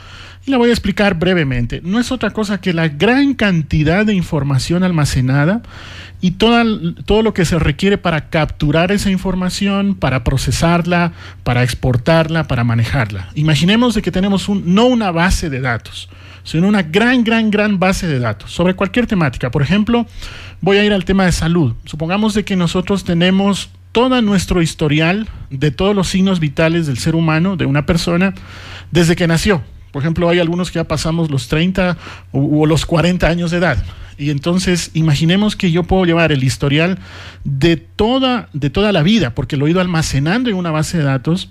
y 0.46 0.50
la 0.52 0.58
voy 0.58 0.70
a 0.70 0.72
explicar 0.72 1.18
brevemente. 1.18 1.80
No 1.84 1.98
es 1.98 2.12
otra 2.12 2.30
cosa 2.30 2.60
que 2.60 2.72
la 2.72 2.88
gran 2.88 3.34
cantidad 3.34 4.06
de 4.06 4.14
información 4.14 4.84
almacenada 4.84 5.62
y 6.20 6.32
todo 6.32 7.22
lo 7.22 7.34
que 7.34 7.44
se 7.44 7.58
requiere 7.58 7.98
para 7.98 8.30
capturar 8.30 8.92
esa 8.92 9.10
información, 9.10 9.96
para 9.96 10.22
procesarla, 10.22 11.12
para 11.42 11.64
exportarla, 11.64 12.44
para 12.44 12.62
manejarla. 12.62 13.28
Imaginemos 13.34 13.94
de 13.94 14.02
que 14.02 14.12
tenemos 14.12 14.48
un, 14.48 14.74
no 14.74 14.86
una 14.86 15.10
base 15.10 15.50
de 15.50 15.60
datos, 15.60 16.08
sino 16.44 16.68
una 16.68 16.82
gran, 16.82 17.24
gran, 17.24 17.50
gran 17.50 17.80
base 17.80 18.06
de 18.06 18.20
datos 18.20 18.52
sobre 18.52 18.74
cualquier 18.74 19.08
temática. 19.08 19.50
Por 19.50 19.62
ejemplo, 19.62 20.06
voy 20.60 20.78
a 20.78 20.84
ir 20.84 20.92
al 20.92 21.04
tema 21.04 21.26
de 21.26 21.32
salud. 21.32 21.74
Supongamos 21.84 22.34
de 22.34 22.44
que 22.44 22.54
nosotros 22.54 23.04
tenemos 23.04 23.70
todo 23.90 24.22
nuestro 24.22 24.62
historial 24.62 25.28
de 25.50 25.72
todos 25.72 25.96
los 25.96 26.08
signos 26.08 26.38
vitales 26.38 26.86
del 26.86 26.98
ser 26.98 27.16
humano, 27.16 27.56
de 27.56 27.66
una 27.66 27.84
persona, 27.84 28.32
desde 28.92 29.16
que 29.16 29.26
nació 29.26 29.62
por 29.96 30.02
ejemplo, 30.02 30.28
hay 30.28 30.40
algunos 30.40 30.70
que 30.70 30.74
ya 30.74 30.84
pasamos 30.84 31.30
los 31.30 31.48
30 31.48 31.96
o, 32.30 32.66
los 32.66 32.84
40 32.84 33.26
años 33.26 33.50
de 33.50 33.56
edad. 33.56 33.82
Y 34.18 34.28
entonces 34.28 34.90
imaginemos 34.92 35.56
que 35.56 35.70
yo 35.70 35.84
puedo 35.84 36.04
llevar 36.04 36.32
el 36.32 36.44
historial 36.44 36.98
de 37.44 37.78
toda, 37.78 38.50
de 38.52 38.68
toda 38.68 38.92
la 38.92 39.02
vida, 39.02 39.34
porque 39.34 39.56
lo 39.56 39.66
he 39.66 39.70
ido 39.70 39.80
almacenando 39.80 40.50
en 40.50 40.56
una 40.56 40.70
base 40.70 40.98
de 40.98 41.04
datos 41.04 41.48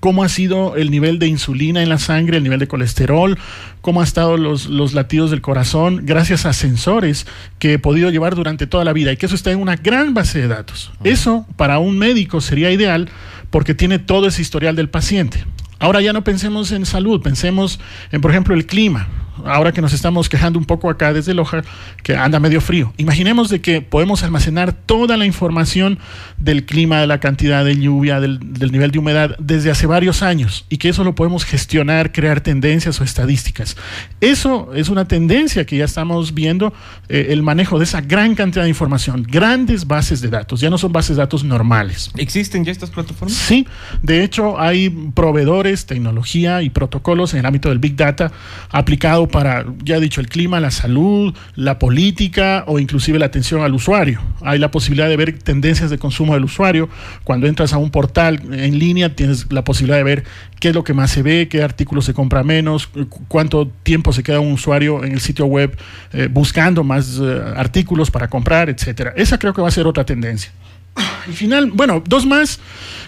cómo 0.00 0.22
ha 0.22 0.28
sido 0.28 0.76
el 0.76 0.90
nivel 0.90 1.18
de 1.18 1.28
insulina 1.28 1.82
en 1.82 1.88
la 1.88 1.98
sangre, 1.98 2.36
el 2.36 2.42
nivel 2.42 2.60
de 2.60 2.68
colesterol, 2.68 3.38
cómo 3.80 4.02
han 4.02 4.06
estado 4.06 4.36
los, 4.36 4.66
los, 4.66 4.92
latidos 4.92 5.30
del 5.30 5.40
corazón, 5.40 6.02
gracias 6.04 6.44
a 6.44 6.52
sensores 6.52 7.26
que 7.58 7.72
he 7.72 7.78
podido 7.78 8.10
llevar 8.10 8.34
durante 8.34 8.66
toda 8.66 8.84
la 8.84 8.92
vida 8.92 9.10
y 9.10 9.16
que 9.16 9.24
eso 9.24 9.34
está 9.34 9.52
en 9.52 9.58
una 9.58 9.76
gran 9.76 10.12
base 10.12 10.38
de 10.38 10.48
datos. 10.48 10.92
Eso 11.02 11.46
para 11.56 11.78
un 11.78 11.96
médico 11.96 12.42
sería 12.42 12.70
ideal 12.70 13.08
porque 13.48 13.74
tiene 13.74 13.98
todo 13.98 14.26
ese 14.28 14.42
historial 14.42 14.76
del 14.76 14.90
paciente. 14.90 15.46
Ahora 15.80 16.00
ya 16.02 16.12
no 16.12 16.22
pensemos 16.22 16.70
en 16.72 16.86
salud, 16.86 17.20
pensemos 17.20 17.80
en, 18.12 18.20
por 18.20 18.30
ejemplo, 18.30 18.54
el 18.54 18.66
clima 18.66 19.08
ahora 19.46 19.72
que 19.72 19.80
nos 19.80 19.92
estamos 19.92 20.28
quejando 20.28 20.58
un 20.58 20.64
poco 20.64 20.90
acá 20.90 21.12
desde 21.12 21.34
Loja, 21.34 21.62
que 22.02 22.16
anda 22.16 22.40
medio 22.40 22.60
frío. 22.60 22.92
Imaginemos 22.96 23.48
de 23.48 23.60
que 23.60 23.82
podemos 23.82 24.22
almacenar 24.22 24.72
toda 24.72 25.16
la 25.16 25.26
información 25.26 25.98
del 26.38 26.64
clima, 26.64 27.00
de 27.00 27.06
la 27.06 27.20
cantidad 27.20 27.64
de 27.64 27.76
lluvia, 27.76 28.20
del, 28.20 28.40
nivel 28.72 28.90
de 28.90 28.98
humedad 28.98 29.36
desde 29.38 29.70
hace 29.70 29.86
varios 29.86 30.22
años 30.22 30.66
y 30.68 30.78
que 30.78 30.88
eso 30.88 31.04
lo 31.04 31.14
podemos 31.14 31.44
gestionar, 31.44 32.12
crear 32.12 32.40
tendencias 32.40 33.00
o 33.00 33.04
estadísticas. 33.04 33.76
Eso 34.20 34.70
es 34.74 34.88
una 34.88 35.06
tendencia 35.06 35.64
que 35.64 35.76
ya 35.76 35.84
estamos 35.84 36.34
viendo, 36.34 36.72
eh, 37.08 37.28
el 37.30 37.42
manejo 37.42 37.78
de 37.78 37.84
esa 37.84 38.00
gran 38.00 38.34
cantidad 38.34 38.64
de 38.64 38.68
información, 38.68 39.22
grandes 39.22 39.86
bases 39.86 40.20
de 40.20 40.28
datos, 40.28 40.60
ya 40.60 40.70
no 40.70 40.78
son 40.78 40.92
bases 40.92 41.16
de 41.16 41.22
datos 41.22 41.44
normales. 41.44 42.10
¿Existen 42.16 42.64
ya 42.64 42.72
estas 42.72 42.90
plataformas? 42.90 43.36
Sí, 43.36 43.66
de 44.02 44.24
hecho 44.24 44.60
hay 44.60 44.90
proveedores, 45.14 45.86
tecnología 45.86 46.62
y 46.62 46.70
protocolos 46.70 47.32
en 47.34 47.40
el 47.40 47.46
ámbito 47.46 47.68
del 47.68 47.78
Big 47.78 47.96
Data 47.96 48.32
aplicado 48.70 49.28
para, 49.30 49.64
ya 49.84 49.96
he 49.96 50.00
dicho, 50.00 50.20
el 50.20 50.28
clima, 50.28 50.60
la 50.60 50.70
salud, 50.70 51.34
la 51.54 51.78
política 51.78 52.64
o 52.66 52.78
inclusive 52.78 53.18
la 53.18 53.26
atención 53.26 53.62
al 53.62 53.74
usuario. 53.74 54.20
Hay 54.42 54.58
la 54.58 54.70
posibilidad 54.70 55.08
de 55.08 55.16
ver 55.16 55.38
tendencias 55.38 55.90
de 55.90 55.98
consumo 55.98 56.34
del 56.34 56.44
usuario. 56.44 56.88
Cuando 57.24 57.46
entras 57.46 57.72
a 57.72 57.78
un 57.78 57.90
portal 57.90 58.40
en 58.52 58.78
línea 58.78 59.14
tienes 59.14 59.46
la 59.50 59.64
posibilidad 59.64 59.98
de 59.98 60.04
ver 60.04 60.24
qué 60.58 60.68
es 60.68 60.74
lo 60.74 60.84
que 60.84 60.94
más 60.94 61.10
se 61.10 61.22
ve, 61.22 61.48
qué 61.48 61.62
artículos 61.62 62.04
se 62.04 62.14
compra 62.14 62.42
menos, 62.42 62.88
cuánto 63.28 63.68
tiempo 63.82 64.12
se 64.12 64.22
queda 64.22 64.40
un 64.40 64.52
usuario 64.52 65.04
en 65.04 65.12
el 65.12 65.20
sitio 65.20 65.46
web 65.46 65.76
eh, 66.12 66.28
buscando 66.30 66.84
más 66.84 67.18
eh, 67.20 67.42
artículos 67.56 68.10
para 68.10 68.28
comprar, 68.28 68.68
etcétera. 68.68 69.12
Esa 69.16 69.38
creo 69.38 69.54
que 69.54 69.62
va 69.62 69.68
a 69.68 69.72
ser 69.72 69.86
otra 69.86 70.04
tendencia. 70.04 70.52
Y 71.28 71.32
final, 71.32 71.70
bueno, 71.72 72.02
dos 72.06 72.26
más. 72.26 72.60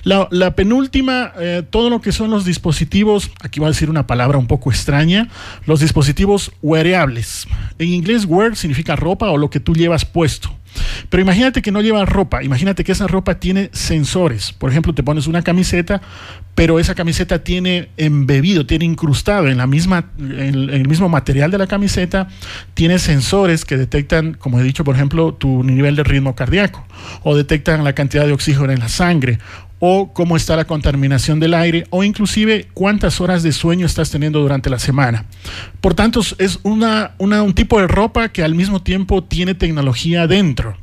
La, 0.04 0.54
penúltima, 0.54 1.32
eh, 1.38 1.62
todo 1.68 1.88
lo 1.88 2.00
que 2.00 2.12
son 2.12 2.30
los 2.30 2.44
dispositivos, 2.44 3.30
aquí 3.40 3.60
voy 3.60 3.68
a 3.68 3.70
decir 3.70 3.88
una 3.88 4.06
palabra 4.06 4.36
un 4.36 4.48
poco 4.48 4.70
extraña, 4.70 5.28
los 5.64 5.80
dispositivos 5.80 6.50
wearables. 6.60 7.46
En 7.78 7.88
inglés, 7.88 8.24
wear 8.24 8.56
significa 8.56 8.96
ropa 8.96 9.30
o 9.30 9.36
lo 9.36 9.48
que 9.48 9.60
tú 9.60 9.74
llevas 9.74 10.04
puesto. 10.04 10.52
Pero 11.08 11.22
imagínate 11.22 11.62
que 11.62 11.72
no 11.72 11.80
lleva 11.80 12.04
ropa, 12.04 12.42
imagínate 12.42 12.84
que 12.84 12.92
esa 12.92 13.06
ropa 13.06 13.36
tiene 13.36 13.70
sensores. 13.72 14.52
Por 14.52 14.70
ejemplo, 14.70 14.94
te 14.94 15.02
pones 15.02 15.26
una 15.26 15.42
camiseta, 15.42 16.00
pero 16.54 16.78
esa 16.78 16.94
camiseta 16.94 17.42
tiene 17.44 17.88
embebido, 17.96 18.66
tiene 18.66 18.84
incrustado 18.84 19.48
en, 19.48 19.58
la 19.58 19.66
misma, 19.66 20.10
en 20.18 20.70
el 20.70 20.88
mismo 20.88 21.08
material 21.08 21.50
de 21.50 21.58
la 21.58 21.66
camiseta, 21.66 22.28
tiene 22.74 22.98
sensores 22.98 23.64
que 23.64 23.76
detectan, 23.76 24.34
como 24.34 24.60
he 24.60 24.62
dicho, 24.62 24.84
por 24.84 24.94
ejemplo, 24.94 25.34
tu 25.34 25.64
nivel 25.64 25.96
de 25.96 26.04
ritmo 26.04 26.34
cardíaco, 26.34 26.86
o 27.22 27.36
detectan 27.36 27.84
la 27.84 27.94
cantidad 27.94 28.26
de 28.26 28.32
oxígeno 28.32 28.72
en 28.72 28.80
la 28.80 28.88
sangre, 28.88 29.38
o 29.84 30.12
cómo 30.12 30.36
está 30.36 30.54
la 30.54 30.64
contaminación 30.64 31.40
del 31.40 31.54
aire 31.54 31.88
o 31.90 32.04
inclusive 32.04 32.68
cuántas 32.72 33.20
horas 33.20 33.42
de 33.42 33.50
sueño 33.50 33.84
estás 33.84 34.12
teniendo 34.12 34.38
durante 34.38 34.70
la 34.70 34.78
semana. 34.78 35.24
Por 35.80 35.94
tanto, 35.94 36.20
es 36.38 36.60
una, 36.62 37.16
un 37.18 37.52
tipo 37.52 37.80
de 37.80 37.88
ropa 37.88 38.28
que 38.28 38.44
al 38.44 38.54
mismo 38.54 38.80
tiempo 38.80 39.24
tiene 39.24 39.56
tecnología 39.56 40.28
dentro. 40.28 40.76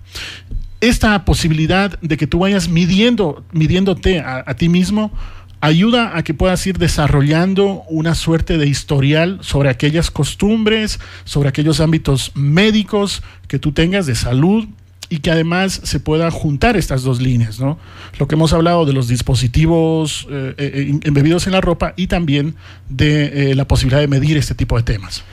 Esta 0.82 1.24
posibilidad 1.24 1.98
de 2.02 2.18
que 2.18 2.28
tú 2.28 2.40
vayas 2.40 2.68
midiendo, 2.68 3.46
midiéndote 3.54 4.20
a, 4.20 4.44
a 4.46 4.54
ti 4.56 4.68
mismo 4.68 5.14
ayuda 5.62 6.18
a 6.18 6.24
que 6.24 6.34
puedas 6.34 6.68
ir 6.68 6.78
desarrollando 6.78 7.84
una 7.88 8.16
suerte 8.16 8.58
de 8.58 8.68
historial 8.68 9.40
sobre 9.42 9.70
aquellas 9.70 10.12
costumbres, 10.12 11.00
sobre 11.24 11.48
aquellos 11.48 11.80
ámbitos 11.80 12.34
médicos 12.36 13.24
que 13.48 13.60
tú 13.60 13.72
tengas 13.72 14.06
de 14.08 14.16
salud, 14.16 14.68
y 15.10 15.20
que 15.20 15.32
además 15.32 15.82
se 15.84 16.00
pueda 16.00 16.30
juntar 16.30 16.78
estas 16.78 17.02
dos 17.02 17.20
líneas, 17.20 17.60
¿no? 17.60 17.80
Lo 18.20 18.28
que 18.28 18.36
hemos 18.36 18.54
hablado 18.54 18.86
de 18.86 18.94
los 18.94 19.08
dispositivos 19.08 20.28
eh, 20.30 20.54
eh, 20.58 21.00
embebidos 21.04 21.48
en 21.48 21.54
la 21.54 21.62
ropa 21.62 21.94
y 21.98 22.08
también 22.08 22.56
de 22.90 23.52
eh, 23.52 23.56
la 23.56 23.68
posibilidad 23.68 24.00
de 24.00 24.08
medir 24.08 24.38
este 24.38 24.54
tipo 24.54 24.78
de 24.78 24.84
temas. 24.84 25.24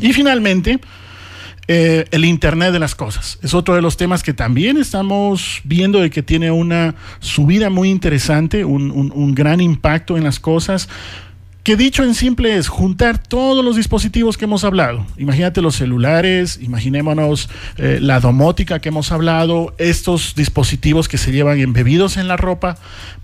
Y 0.00 0.12
finalmente, 0.12 0.80
el 1.66 2.24
Internet 2.26 2.72
de 2.72 2.78
las 2.78 2.94
Cosas. 2.94 3.38
Es 3.40 3.54
otro 3.54 3.74
de 3.74 3.80
los 3.80 3.96
temas 3.96 4.22
que 4.22 4.34
también 4.34 4.76
estamos 4.76 5.62
viendo 5.64 6.00
de 6.00 6.10
que 6.10 6.22
tiene 6.22 6.50
una 6.50 6.94
subida 7.20 7.70
muy 7.70 7.88
interesante, 7.88 8.66
un 8.66 9.34
gran 9.34 9.62
impacto 9.62 10.18
en 10.18 10.24
las 10.24 10.40
cosas 10.40 10.90
que 11.64 11.76
dicho 11.76 12.04
en 12.04 12.14
simple 12.14 12.58
es 12.58 12.68
juntar 12.68 13.16
todos 13.16 13.64
los 13.64 13.76
dispositivos 13.76 14.36
que 14.36 14.44
hemos 14.44 14.64
hablado. 14.64 15.06
Imagínate 15.16 15.62
los 15.62 15.76
celulares, 15.76 16.58
imaginémonos 16.60 17.48
eh, 17.78 18.00
la 18.02 18.20
domótica 18.20 18.80
que 18.80 18.90
hemos 18.90 19.10
hablado, 19.10 19.74
estos 19.78 20.34
dispositivos 20.34 21.08
que 21.08 21.16
se 21.16 21.32
llevan 21.32 21.58
embebidos 21.60 22.18
en 22.18 22.28
la 22.28 22.36
ropa, 22.36 22.76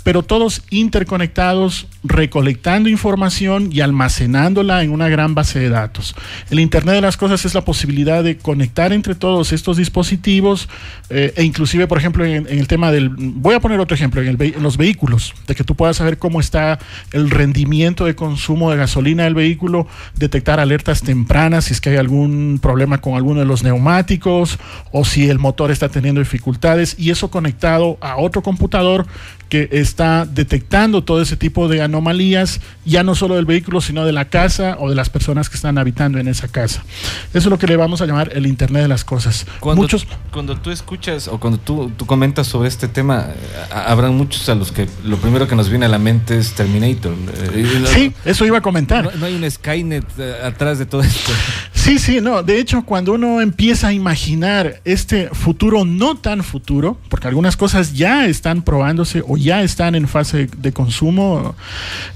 pero 0.04 0.22
todos 0.22 0.62
interconectados, 0.70 1.86
recolectando 2.02 2.88
información 2.88 3.68
y 3.70 3.82
almacenándola 3.82 4.82
en 4.82 4.90
una 4.90 5.10
gran 5.10 5.34
base 5.34 5.58
de 5.58 5.68
datos. 5.68 6.14
El 6.50 6.60
Internet 6.60 6.94
de 6.94 7.00
las 7.02 7.18
Cosas 7.18 7.44
es 7.44 7.54
la 7.54 7.66
posibilidad 7.66 8.24
de 8.24 8.38
conectar 8.38 8.94
entre 8.94 9.14
todos 9.14 9.52
estos 9.52 9.76
dispositivos 9.76 10.70
eh, 11.10 11.34
e 11.36 11.44
inclusive, 11.44 11.86
por 11.86 11.98
ejemplo, 11.98 12.24
en, 12.24 12.46
el 12.48 12.66
tema 12.66 12.90
del... 12.90 13.10
Voy 13.10 13.54
a 13.54 13.60
poner 13.60 13.80
otro 13.80 13.94
ejemplo, 13.94 14.22
en, 14.22 14.40
en 14.40 14.62
los 14.62 14.78
vehículos, 14.78 15.34
de 15.46 15.54
que 15.54 15.64
tú 15.64 15.74
puedas 15.74 15.98
saber 15.98 16.16
cómo 16.16 16.40
está 16.40 16.78
el 17.12 17.28
rendimiento 17.28 18.06
de 18.06 18.14
consumo 18.30 18.70
de 18.70 18.76
gasolina 18.76 19.24
del 19.24 19.34
vehículo, 19.34 19.88
detectar 20.14 20.60
alertas 20.60 21.02
tempranas 21.02 21.64
si 21.64 21.72
es 21.72 21.80
que 21.80 21.90
hay 21.90 21.96
algún 21.96 22.60
problema 22.62 22.98
con 22.98 23.14
alguno 23.14 23.40
de 23.40 23.46
los 23.46 23.64
neumáticos 23.64 24.58
o 24.92 25.04
si 25.04 25.28
el 25.28 25.40
motor 25.40 25.72
está 25.72 25.88
teniendo 25.88 26.20
dificultades 26.20 26.94
y 26.96 27.10
eso 27.10 27.28
conectado 27.28 27.98
a 28.00 28.18
otro 28.18 28.40
computador 28.42 29.06
que 29.50 29.68
está 29.72 30.26
detectando 30.26 31.02
todo 31.02 31.20
ese 31.20 31.36
tipo 31.36 31.66
de 31.66 31.82
anomalías, 31.82 32.60
ya 32.84 33.02
no 33.02 33.16
solo 33.16 33.34
del 33.34 33.46
vehículo, 33.46 33.80
sino 33.80 34.04
de 34.04 34.12
la 34.12 34.26
casa 34.26 34.76
o 34.78 34.88
de 34.88 34.94
las 34.94 35.10
personas 35.10 35.50
que 35.50 35.56
están 35.56 35.76
habitando 35.76 36.18
en 36.20 36.28
esa 36.28 36.46
casa. 36.46 36.84
Eso 37.30 37.38
es 37.38 37.46
lo 37.46 37.58
que 37.58 37.66
le 37.66 37.76
vamos 37.76 38.00
a 38.00 38.06
llamar 38.06 38.30
el 38.32 38.46
Internet 38.46 38.82
de 38.82 38.88
las 38.88 39.04
Cosas. 39.04 39.46
Cuando, 39.58 39.82
muchos, 39.82 40.06
cuando 40.30 40.56
tú 40.56 40.70
escuchas 40.70 41.26
o 41.26 41.40
cuando 41.40 41.58
tú, 41.58 41.90
tú 41.96 42.06
comentas 42.06 42.46
sobre 42.46 42.68
este 42.68 42.86
tema, 42.86 43.26
habrán 43.72 44.16
muchos 44.16 44.48
a 44.48 44.54
los 44.54 44.70
que 44.70 44.88
lo 45.04 45.16
primero 45.16 45.48
que 45.48 45.56
nos 45.56 45.68
viene 45.68 45.86
a 45.86 45.88
la 45.88 45.98
mente 45.98 46.38
es 46.38 46.54
Terminator. 46.54 47.14
Eh, 47.52 47.84
sí, 47.92 48.12
eso 48.24 48.44
iba 48.46 48.58
a 48.58 48.60
comentar. 48.60 49.16
No, 49.16 49.26
hay 49.26 49.34
un 49.34 49.50
Skynet 49.50 50.04
eh, 50.18 50.34
atrás 50.44 50.78
de 50.78 50.86
todo 50.86 51.02
esto. 51.02 51.32
Sí, 51.80 51.98
sí, 51.98 52.20
no. 52.20 52.42
De 52.42 52.58
hecho, 52.58 52.84
cuando 52.84 53.14
uno 53.14 53.40
empieza 53.40 53.88
a 53.88 53.92
imaginar 53.94 54.82
este 54.84 55.30
futuro 55.30 55.86
no 55.86 56.14
tan 56.14 56.44
futuro, 56.44 56.98
porque 57.08 57.26
algunas 57.26 57.56
cosas 57.56 57.94
ya 57.94 58.26
están 58.26 58.60
probándose 58.60 59.24
o 59.26 59.38
ya 59.38 59.62
están 59.62 59.94
en 59.94 60.06
fase 60.06 60.50
de 60.58 60.72
consumo. 60.72 61.54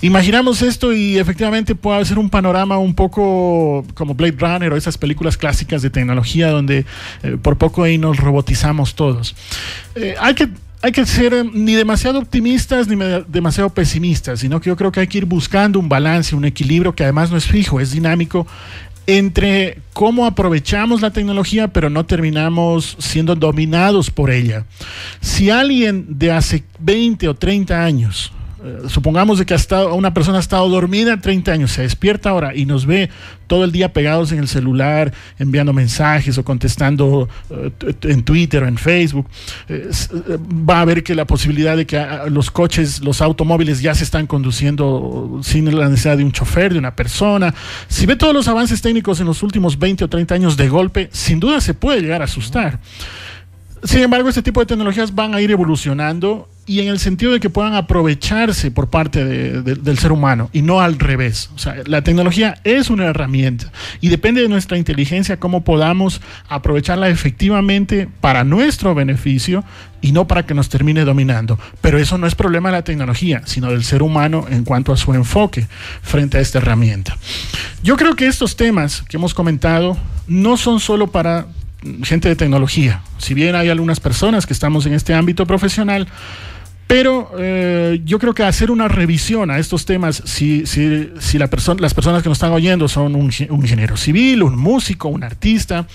Imaginamos 0.02 0.60
esto 0.60 0.92
y 0.92 1.16
efectivamente 1.16 1.74
puede 1.74 2.04
ser 2.04 2.18
un 2.18 2.28
panorama 2.28 2.76
un 2.76 2.94
poco 2.94 3.86
como 3.94 4.14
Blade 4.14 4.36
Runner 4.38 4.70
o 4.70 4.76
esas 4.76 4.98
películas 4.98 5.38
clásicas 5.38 5.80
de 5.80 5.88
tecnología 5.88 6.50
donde 6.50 6.84
eh, 7.22 7.38
por 7.40 7.56
poco 7.56 7.84
ahí 7.84 7.96
nos 7.96 8.18
robotizamos 8.18 8.94
todos. 8.94 9.34
Eh, 9.94 10.14
hay 10.20 10.34
que 10.34 10.50
hay 10.84 10.92
que 10.92 11.06
ser 11.06 11.32
eh, 11.32 11.44
ni 11.50 11.72
demasiado 11.72 12.18
optimistas 12.18 12.88
ni 12.88 12.96
demasiado 13.26 13.70
pesimistas, 13.70 14.40
sino 14.40 14.60
que 14.60 14.68
yo 14.68 14.76
creo 14.76 14.92
que 14.92 15.00
hay 15.00 15.06
que 15.06 15.16
ir 15.16 15.24
buscando 15.24 15.78
un 15.78 15.88
balance, 15.88 16.36
un 16.36 16.44
equilibrio 16.44 16.94
que 16.94 17.04
además 17.04 17.30
no 17.30 17.38
es 17.38 17.46
fijo, 17.46 17.80
es 17.80 17.92
dinámico 17.92 18.46
entre 19.06 19.78
cómo 19.94 20.26
aprovechamos 20.26 21.00
la 21.00 21.10
tecnología, 21.10 21.68
pero 21.68 21.88
no 21.88 22.04
terminamos 22.04 22.98
siendo 22.98 23.34
dominados 23.34 24.10
por 24.10 24.30
ella. 24.30 24.66
Si 25.22 25.48
alguien 25.48 26.18
de 26.18 26.32
hace 26.32 26.64
20 26.80 27.28
o 27.28 27.34
30 27.34 27.82
años 27.82 28.30
supongamos 28.88 29.38
de 29.38 29.46
que 29.46 29.54
ha 29.54 29.56
estado, 29.56 29.94
una 29.94 30.14
persona 30.14 30.38
ha 30.38 30.40
estado 30.40 30.68
dormida 30.68 31.20
30 31.20 31.52
años, 31.52 31.72
se 31.72 31.82
despierta 31.82 32.30
ahora 32.30 32.54
y 32.54 32.66
nos 32.66 32.86
ve 32.86 33.10
todo 33.46 33.64
el 33.64 33.72
día 33.72 33.92
pegados 33.92 34.32
en 34.32 34.38
el 34.38 34.48
celular, 34.48 35.12
enviando 35.38 35.72
mensajes 35.72 36.38
o 36.38 36.44
contestando 36.44 37.28
eh, 37.50 37.70
en 38.02 38.22
Twitter 38.22 38.62
o 38.62 38.66
en 38.66 38.78
Facebook, 38.78 39.26
eh, 39.68 39.90
va 40.68 40.80
a 40.80 40.84
ver 40.84 41.02
que 41.02 41.14
la 41.14 41.26
posibilidad 41.26 41.76
de 41.76 41.86
que 41.86 41.98
ah, 41.98 42.24
los 42.28 42.50
coches, 42.50 43.00
los 43.02 43.20
automóviles 43.20 43.82
ya 43.82 43.94
se 43.94 44.04
están 44.04 44.26
conduciendo 44.26 45.40
sin 45.42 45.76
la 45.76 45.88
necesidad 45.88 46.16
de 46.16 46.24
un 46.24 46.32
chofer, 46.32 46.72
de 46.72 46.78
una 46.78 46.96
persona. 46.96 47.54
Si 47.88 48.06
ve 48.06 48.16
todos 48.16 48.34
los 48.34 48.48
avances 48.48 48.80
técnicos 48.80 49.20
en 49.20 49.26
los 49.26 49.42
últimos 49.42 49.78
20 49.78 50.04
o 50.04 50.08
30 50.08 50.34
años 50.34 50.56
de 50.56 50.68
golpe, 50.68 51.08
sin 51.12 51.40
duda 51.40 51.60
se 51.60 51.74
puede 51.74 52.00
llegar 52.00 52.22
a 52.22 52.24
asustar. 52.24 52.80
Sin 53.82 54.00
embargo, 54.00 54.28
este 54.30 54.42
tipo 54.42 54.60
de 54.60 54.66
tecnologías 54.66 55.14
van 55.14 55.34
a 55.34 55.40
ir 55.42 55.50
evolucionando 55.50 56.48
y 56.66 56.80
en 56.80 56.88
el 56.88 56.98
sentido 56.98 57.32
de 57.32 57.40
que 57.40 57.50
puedan 57.50 57.74
aprovecharse 57.74 58.70
por 58.70 58.88
parte 58.88 59.24
del 59.24 59.98
ser 59.98 60.12
humano 60.12 60.48
y 60.52 60.62
no 60.62 60.80
al 60.80 60.98
revés. 60.98 61.50
O 61.54 61.58
sea, 61.58 61.76
la 61.86 62.02
tecnología 62.02 62.58
es 62.64 62.90
una 62.90 63.06
herramienta 63.06 63.70
y 64.00 64.08
depende 64.08 64.40
de 64.40 64.48
nuestra 64.48 64.78
inteligencia 64.78 65.38
cómo 65.38 65.62
podamos 65.62 66.20
aprovecharla 66.48 67.08
efectivamente 67.08 68.08
para 68.20 68.44
nuestro 68.44 68.94
beneficio 68.94 69.64
y 70.00 70.12
no 70.12 70.26
para 70.26 70.44
que 70.46 70.54
nos 70.54 70.68
termine 70.68 71.04
dominando. 71.04 71.58
Pero 71.80 71.98
eso 71.98 72.18
no 72.18 72.26
es 72.26 72.34
problema 72.34 72.70
de 72.70 72.76
la 72.76 72.84
tecnología, 72.84 73.42
sino 73.44 73.70
del 73.70 73.84
ser 73.84 74.02
humano 74.02 74.46
en 74.50 74.64
cuanto 74.64 74.92
a 74.92 74.96
su 74.96 75.12
enfoque 75.14 75.66
frente 76.02 76.38
a 76.38 76.40
esta 76.40 76.58
herramienta. 76.58 77.16
Yo 77.82 77.96
creo 77.96 78.14
que 78.14 78.26
estos 78.26 78.56
temas 78.56 79.02
que 79.08 79.16
hemos 79.16 79.34
comentado 79.34 79.96
no 80.26 80.56
son 80.56 80.80
solo 80.80 81.08
para 81.10 81.46
gente 82.02 82.28
de 82.28 82.36
tecnología. 82.36 83.02
Si 83.18 83.34
bien 83.34 83.54
hay 83.54 83.68
algunas 83.68 84.00
personas 84.00 84.46
que 84.46 84.52
estamos 84.52 84.86
en 84.86 84.94
este 84.94 85.14
ámbito 85.14 85.46
profesional, 85.46 86.08
pero 86.86 87.30
eh, 87.38 88.00
yo 88.04 88.18
creo 88.18 88.34
que 88.34 88.42
hacer 88.42 88.70
una 88.70 88.88
revisión 88.88 89.50
a 89.50 89.58
estos 89.58 89.86
temas, 89.86 90.22
si, 90.26 90.66
si, 90.66 91.10
si 91.18 91.38
la 91.38 91.48
persona, 91.48 91.80
las 91.80 91.94
personas 91.94 92.22
que 92.22 92.28
nos 92.28 92.36
están 92.36 92.52
oyendo 92.52 92.88
son 92.88 93.14
un, 93.14 93.30
un, 93.48 93.60
ingeniero 93.62 93.96
civil, 93.96 94.42
un 94.42 94.56
músico, 94.56 95.08
un 95.08 95.24
artista, 95.24 95.86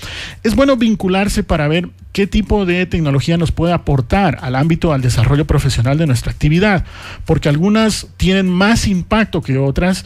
es 0.44 0.56
bueno 0.56 0.78
vincularse 0.78 1.44
para 1.44 1.68
ver 1.68 1.90
qué 2.12 2.28
tipo 2.28 2.66
de 2.66 2.86
tecnología 2.86 3.38
nos 3.38 3.52
puede 3.52 3.74
aportar 3.74 4.40
al 4.42 4.56
ámbito, 4.56 4.92
al 4.92 5.02
desarrollo 5.02 5.46
profesional 5.46 5.98
de 5.98 6.08
nuestra 6.08 6.32
actividad, 6.32 6.86
porque 7.26 7.50
algunas 7.50 8.08
tienen 8.18 8.50
más 8.50 8.88
impacto 8.88 9.42
que 9.42 9.58
otras 9.58 10.06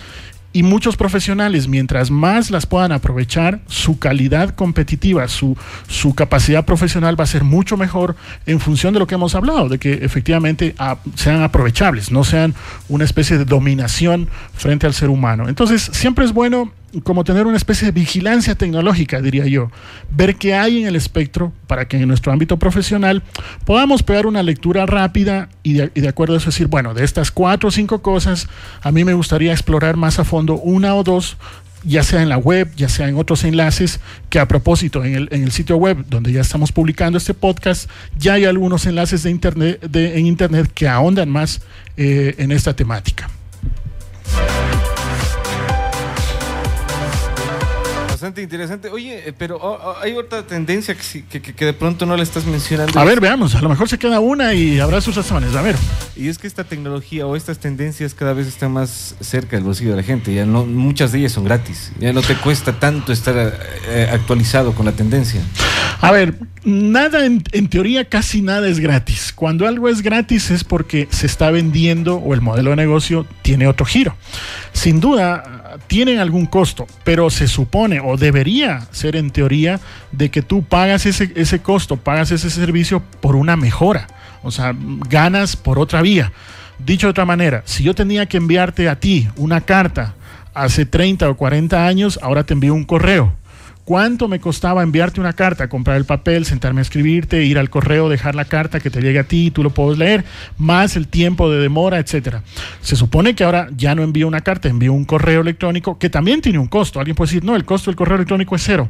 y 0.53 0.63
muchos 0.63 0.95
profesionales, 0.95 1.67
mientras 1.67 2.11
más 2.11 2.51
las 2.51 2.67
puedan 2.67 2.91
aprovechar, 2.91 3.59
su 3.67 3.97
calidad 3.97 4.53
competitiva, 4.53 5.27
su, 5.27 5.57
su 5.87 6.13
capacidad 6.13 6.63
profesional 6.63 7.19
va 7.19 7.23
a 7.23 7.27
ser 7.27 7.43
mucho 7.43 7.75
mejor 7.75 8.15
en 8.45 8.59
función 8.59 8.93
de 8.93 8.99
lo 8.99 9.07
que 9.07 9.15
hemos 9.15 9.33
hablado, 9.33 9.67
de 9.67 9.79
que 9.79 9.93
efectivamente 9.93 10.75
ah, 10.77 10.97
sean 11.15 11.41
aprovechables, 11.41 12.11
no 12.11 12.23
sean 12.23 12.53
una 12.87 13.03
especie 13.03 13.37
de 13.37 13.45
dominación 13.45 14.29
frente 14.53 14.85
al 14.85 14.93
ser 14.93 15.09
humano. 15.09 15.49
Entonces, 15.49 15.89
siempre 15.91 16.23
es 16.23 16.33
bueno 16.33 16.71
como 17.01 17.23
tener 17.23 17.47
una 17.47 17.57
especie 17.57 17.85
de 17.85 17.91
vigilancia 17.91 18.55
tecnológica, 18.55 19.21
diría 19.21 19.45
yo. 19.47 19.71
Ver 20.11 20.35
qué 20.35 20.53
hay 20.53 20.81
en 20.81 20.87
el 20.87 20.95
espectro 20.95 21.51
para 21.67 21.87
que 21.87 21.97
en 21.97 22.07
nuestro 22.07 22.31
ámbito 22.31 22.57
profesional 22.57 23.23
podamos 23.65 24.03
pegar 24.03 24.25
una 24.25 24.43
lectura 24.43 24.85
rápida 24.85 25.49
y 25.63 25.73
de, 25.73 26.07
acuerdo 26.07 26.35
a 26.35 26.37
eso 26.37 26.47
decir, 26.47 26.67
bueno, 26.67 26.93
de 26.93 27.03
estas 27.03 27.31
cuatro 27.31 27.69
o 27.69 27.71
cinco 27.71 28.01
cosas, 28.01 28.47
a 28.81 28.91
mí 28.91 29.03
me 29.03 29.13
gustaría 29.13 29.51
explorar 29.51 29.97
más 29.97 30.19
a 30.19 30.23
fondo 30.23 30.55
una 30.55 30.95
o 30.95 31.03
dos 31.03 31.37
ya 31.85 32.01
sea 32.01 32.21
en 32.21 32.29
la 32.29 32.37
web, 32.37 32.71
ya 32.77 32.87
sea 32.87 33.09
en 33.09 33.17
otros 33.17 33.43
enlaces, 33.43 33.99
que 34.29 34.39
a 34.39 34.47
propósito, 34.47 35.03
en 35.03 35.15
el, 35.15 35.29
en 35.31 35.43
el 35.43 35.51
sitio 35.51 35.75
web 35.75 36.05
donde 36.09 36.31
ya 36.31 36.39
estamos 36.39 36.71
publicando 36.71 37.17
este 37.17 37.33
podcast, 37.33 37.89
ya 38.17 38.33
hay 38.33 38.45
algunos 38.45 38.85
enlaces 38.85 39.23
de 39.23 39.31
internet, 39.31 39.81
de, 39.81 40.17
en 40.17 40.25
internet 40.25 40.71
que 40.73 40.87
ahondan 40.87 41.29
más 41.29 41.61
eh, 41.97 42.35
en 42.37 42.53
esta 42.53 42.73
temática. 42.73 43.29
Bastante 48.23 48.41
interesante. 48.41 48.87
Oye, 48.87 49.27
eh, 49.27 49.33
pero 49.37 49.57
oh, 49.57 49.77
oh, 49.83 49.95
hay 50.01 50.13
otra 50.13 50.43
tendencia 50.43 50.95
que, 50.95 51.41
que, 51.41 51.41
que, 51.41 51.65
de 51.65 51.73
pronto 51.73 52.05
no 52.05 52.15
le 52.15 52.23
estás 52.23 52.45
mencionando. 52.45 52.97
A 52.97 53.03
ver, 53.03 53.19
veamos, 53.19 53.53
a 53.53 53.61
lo 53.61 53.67
mejor 53.67 53.89
se 53.89 53.97
queda 53.97 54.21
una 54.21 54.53
y 54.53 54.79
habrá 54.79 55.01
sus 55.01 55.17
razones. 55.17 55.53
A 55.55 55.61
ver. 55.61 55.75
Y 56.15 56.29
es 56.29 56.37
que 56.37 56.47
esta 56.47 56.63
tecnología 56.63 57.27
o 57.27 57.35
estas 57.35 57.59
tendencias 57.59 58.13
cada 58.13 58.31
vez 58.31 58.47
están 58.47 58.71
más 58.71 59.15
cerca 59.19 59.57
del 59.57 59.65
bolsillo 59.65 59.89
de 59.89 59.97
la 59.97 60.03
gente. 60.03 60.33
Ya 60.33 60.45
no, 60.45 60.65
muchas 60.65 61.11
de 61.11 61.19
ellas 61.19 61.33
son 61.33 61.43
gratis. 61.43 61.91
Ya 61.99 62.13
no 62.13 62.21
te 62.21 62.35
cuesta 62.35 62.79
tanto 62.79 63.11
estar 63.11 63.35
eh, 63.89 64.09
actualizado 64.09 64.73
con 64.73 64.85
la 64.85 64.93
tendencia. 64.93 65.41
A 65.99 66.11
ver, 66.11 66.35
nada, 66.63 67.25
en, 67.25 67.43
en, 67.51 67.67
teoría 67.67 68.05
casi 68.05 68.41
nada 68.41 68.69
es 68.69 68.79
gratis. 68.79 69.33
Cuando 69.35 69.67
algo 69.67 69.89
es 69.89 70.01
gratis 70.01 70.49
es 70.49 70.63
porque 70.63 71.09
se 71.11 71.25
está 71.25 71.51
vendiendo 71.51 72.15
o 72.15 72.33
el 72.33 72.39
modelo 72.39 72.69
de 72.69 72.77
negocio 72.77 73.25
tiene 73.41 73.67
otro 73.67 73.85
giro. 73.85 74.15
Sin 74.71 75.01
duda, 75.01 75.62
tienen 75.87 76.19
algún 76.19 76.45
costo, 76.45 76.87
pero 77.03 77.29
se 77.29 77.47
supone 77.47 77.99
o 77.99 78.17
debería 78.17 78.87
ser 78.91 79.15
en 79.15 79.31
teoría 79.31 79.79
de 80.11 80.29
que 80.29 80.41
tú 80.41 80.63
pagas 80.63 81.05
ese, 81.05 81.31
ese 81.35 81.61
costo, 81.61 81.97
pagas 81.97 82.31
ese 82.31 82.49
servicio 82.49 83.01
por 83.21 83.35
una 83.35 83.55
mejora. 83.55 84.07
O 84.43 84.51
sea, 84.51 84.75
ganas 85.09 85.55
por 85.55 85.79
otra 85.79 86.01
vía. 86.01 86.31
Dicho 86.79 87.07
de 87.07 87.11
otra 87.11 87.25
manera, 87.25 87.61
si 87.65 87.83
yo 87.83 87.93
tenía 87.93 88.25
que 88.25 88.37
enviarte 88.37 88.89
a 88.89 88.99
ti 88.99 89.29
una 89.37 89.61
carta 89.61 90.15
hace 90.53 90.85
30 90.85 91.29
o 91.29 91.37
40 91.37 91.87
años, 91.87 92.19
ahora 92.21 92.43
te 92.43 92.53
envío 92.53 92.73
un 92.73 92.83
correo 92.83 93.33
¿Cuánto 93.85 94.29
me 94.29 94.39
costaba 94.39 94.81
enviarte 94.81 95.19
una 95.19 95.33
carta, 95.33 95.67
comprar 95.67 95.97
el 95.97 96.05
papel, 96.05 96.45
sentarme 96.45 96.79
a 96.79 96.83
escribirte, 96.83 97.43
ir 97.43 97.59
al 97.59 97.69
correo, 97.69 98.07
dejar 98.07 98.33
la 98.33 98.45
carta 98.45 98.79
que 98.79 98.89
te 98.89 99.01
llegue 99.01 99.19
a 99.19 99.25
ti, 99.25 99.51
tú 99.51 99.61
lo 99.61 99.71
puedes 99.71 99.97
leer, 99.97 100.23
más 100.57 100.95
el 100.95 101.09
tiempo 101.09 101.49
de 101.49 101.59
demora, 101.59 101.99
etcétera? 101.99 102.43
Se 102.81 102.95
supone 102.95 103.35
que 103.35 103.43
ahora 103.43 103.67
ya 103.75 103.93
no 103.93 104.03
envío 104.03 104.25
una 104.25 104.39
carta, 104.39 104.69
envío 104.69 104.93
un 104.93 105.03
correo 105.03 105.41
electrónico 105.41 105.99
que 105.99 106.09
también 106.09 106.41
tiene 106.41 106.59
un 106.59 106.67
costo. 106.67 106.99
Alguien 106.99 107.15
puede 107.15 107.31
decir, 107.31 107.43
no, 107.43 107.57
el 107.57 107.65
costo 107.65 107.91
del 107.91 107.97
correo 107.97 108.15
electrónico 108.15 108.55
es 108.55 108.63
cero. 108.63 108.89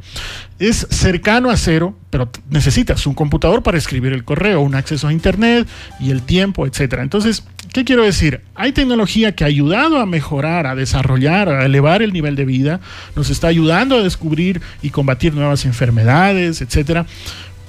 Es 0.60 0.86
cercano 0.91 1.50
a 1.50 1.58
cero, 1.58 1.96
pero 2.12 2.30
necesitas 2.52 3.08
un 3.08 3.15
computador 3.15 3.63
para 3.63 3.80
escribir 3.80 4.13
el 4.13 4.24
correo, 4.24 4.62
un 4.62 4.76
acceso 4.76 5.08
a 5.08 5.13
internet 5.13 5.67
y 6.00 6.12
el 6.12 6.22
tiempo, 6.22 6.67
etcétera. 6.67 7.02
Entonces, 7.02 7.44
¿Qué 7.74 7.86
quiero 7.86 8.04
decir? 8.04 8.42
Hay 8.54 8.72
tecnología 8.72 9.34
que 9.34 9.44
ha 9.44 9.48
ayudado 9.48 9.98
a 9.98 10.06
mejorar, 10.06 10.68
a 10.68 10.76
desarrollar, 10.76 11.50
a 11.50 11.66
elevar 11.66 12.04
el 12.04 12.14
nivel 12.14 12.36
de 12.36 12.46
vida, 12.46 12.80
nos 13.16 13.32
está 13.32 13.48
ayudando 13.48 13.98
a 13.98 14.04
descubrir 14.04 14.62
y 14.84 14.92
combatir 14.92 15.34
nuevas 15.34 15.66
enfermedades, 15.66 16.62
etcétera, 16.62 17.08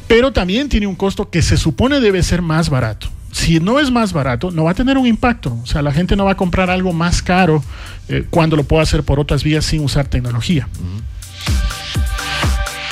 pero 0.06 0.30
también 0.30 0.68
tiene 0.68 0.86
un 0.86 0.94
costo 0.94 1.30
que 1.30 1.40
se 1.40 1.56
supone 1.56 2.00
debe 2.00 2.22
ser 2.22 2.42
más 2.42 2.68
barato. 2.68 3.08
Si 3.32 3.60
no 3.60 3.80
es 3.80 3.90
más 3.90 4.12
barato, 4.12 4.50
no 4.50 4.64
va 4.64 4.72
a 4.72 4.74
tener 4.74 4.98
un 4.98 5.06
impacto. 5.06 5.58
O 5.62 5.66
sea, 5.66 5.80
la 5.80 5.90
gente 5.90 6.16
no 6.16 6.26
va 6.26 6.32
a 6.32 6.36
comprar 6.36 6.68
algo 6.68 6.92
más 6.92 7.22
caro 7.22 7.64
eh, 8.10 8.26
cuando 8.28 8.56
lo 8.56 8.64
pueda 8.64 8.82
hacer 8.82 9.04
por 9.04 9.18
otras 9.18 9.42
vías 9.42 9.64
sin 9.64 9.82
usar 9.82 10.06
tecnología. 10.06 10.68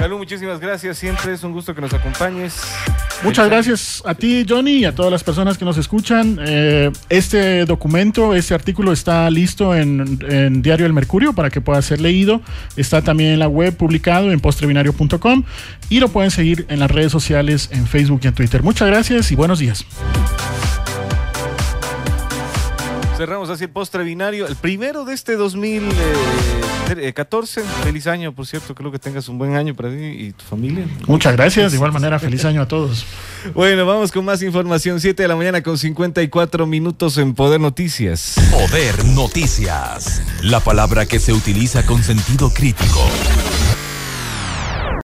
Salud, 0.03 0.19
muchísimas 0.19 0.59
gracias. 0.59 0.99
Siempre 0.99 1.33
es 1.33 1.45
un 1.45 1.53
gusto 1.53 1.77
que 1.77 1.81
nos 1.81 1.95
acompañes. 1.95 2.61
Muchas 3.23 3.49
gracias 3.49 4.03
a 4.05 4.17
ti, 4.17 4.45
Johnny, 4.49 4.79
y 4.79 4.85
a 4.85 4.93
todas 4.93 5.13
las 5.13 5.23
personas 5.23 5.57
que 5.57 5.65
nos 5.65 5.79
escuchan. 5.79 6.41
Eh, 6.45 6.91
este 7.09 7.65
documento, 7.67 8.35
este 8.35 8.53
artículo 8.53 8.91
está 8.91 9.31
listo 9.31 9.77
en, 9.77 10.19
en, 10.29 10.61
Diario 10.61 10.87
El 10.87 10.93
Mercurio 10.93 11.35
para 11.35 11.51
que 11.51 11.61
pueda 11.61 11.81
ser 11.83 12.01
leído. 12.01 12.41
Está 12.75 13.03
también 13.03 13.31
en 13.31 13.39
la 13.39 13.47
web 13.47 13.77
publicado 13.77 14.33
en 14.33 14.41
postrebinario.com 14.41 15.45
y 15.89 16.01
lo 16.01 16.09
pueden 16.09 16.33
seguir 16.33 16.67
en 16.69 16.81
las 16.81 16.91
redes 16.91 17.13
sociales, 17.13 17.69
en 17.71 17.87
Facebook 17.87 18.23
y 18.25 18.27
en 18.27 18.35
Twitter. 18.35 18.61
Muchas 18.65 18.89
gracias 18.89 19.31
y 19.31 19.37
buenos 19.37 19.61
días. 19.61 19.87
Cerramos 23.23 23.51
así 23.51 23.63
el 23.63 23.71
postre 23.71 24.03
binario, 24.03 24.49
el 24.49 24.57
primero 24.57 25.05
de 25.05 25.15
este 25.15 25.37
2014. 25.37 27.63
Feliz 27.85 28.09
año, 28.09 28.33
por 28.33 28.49
cierto, 28.49 28.75
creo 28.75 28.91
que 28.91 28.99
tengas 28.99 29.29
un 29.29 29.39
buen 29.39 29.55
año 29.55 29.77
para 29.77 29.91
ti 29.91 29.97
y 29.97 30.33
tu 30.33 30.45
familia. 30.45 30.89
Muchas 31.07 31.37
gracias, 31.37 31.71
de 31.71 31.77
igual 31.77 31.93
manera, 31.93 32.19
feliz 32.19 32.45
año 32.45 32.63
a 32.63 32.67
todos. 32.67 33.07
Bueno, 33.55 33.87
vamos 33.87 34.13
con 34.13 34.25
más 34.25 34.41
información, 34.43 35.01
7 35.01 35.23
de 35.23 35.29
la 35.29 35.35
mañana 35.35 35.63
con 35.63 35.77
54 35.79 36.67
minutos 36.67 37.19
en 37.19 37.35
Poder 37.35 37.61
Noticias. 37.61 38.35
Poder 38.51 39.05
Noticias, 39.05 40.23
la 40.43 40.61
palabra 40.61 41.07
que 41.07 41.21
se 41.21 41.33
utiliza 41.33 41.87
con 41.87 42.05
sentido 42.05 42.51
crítico 42.51 43.01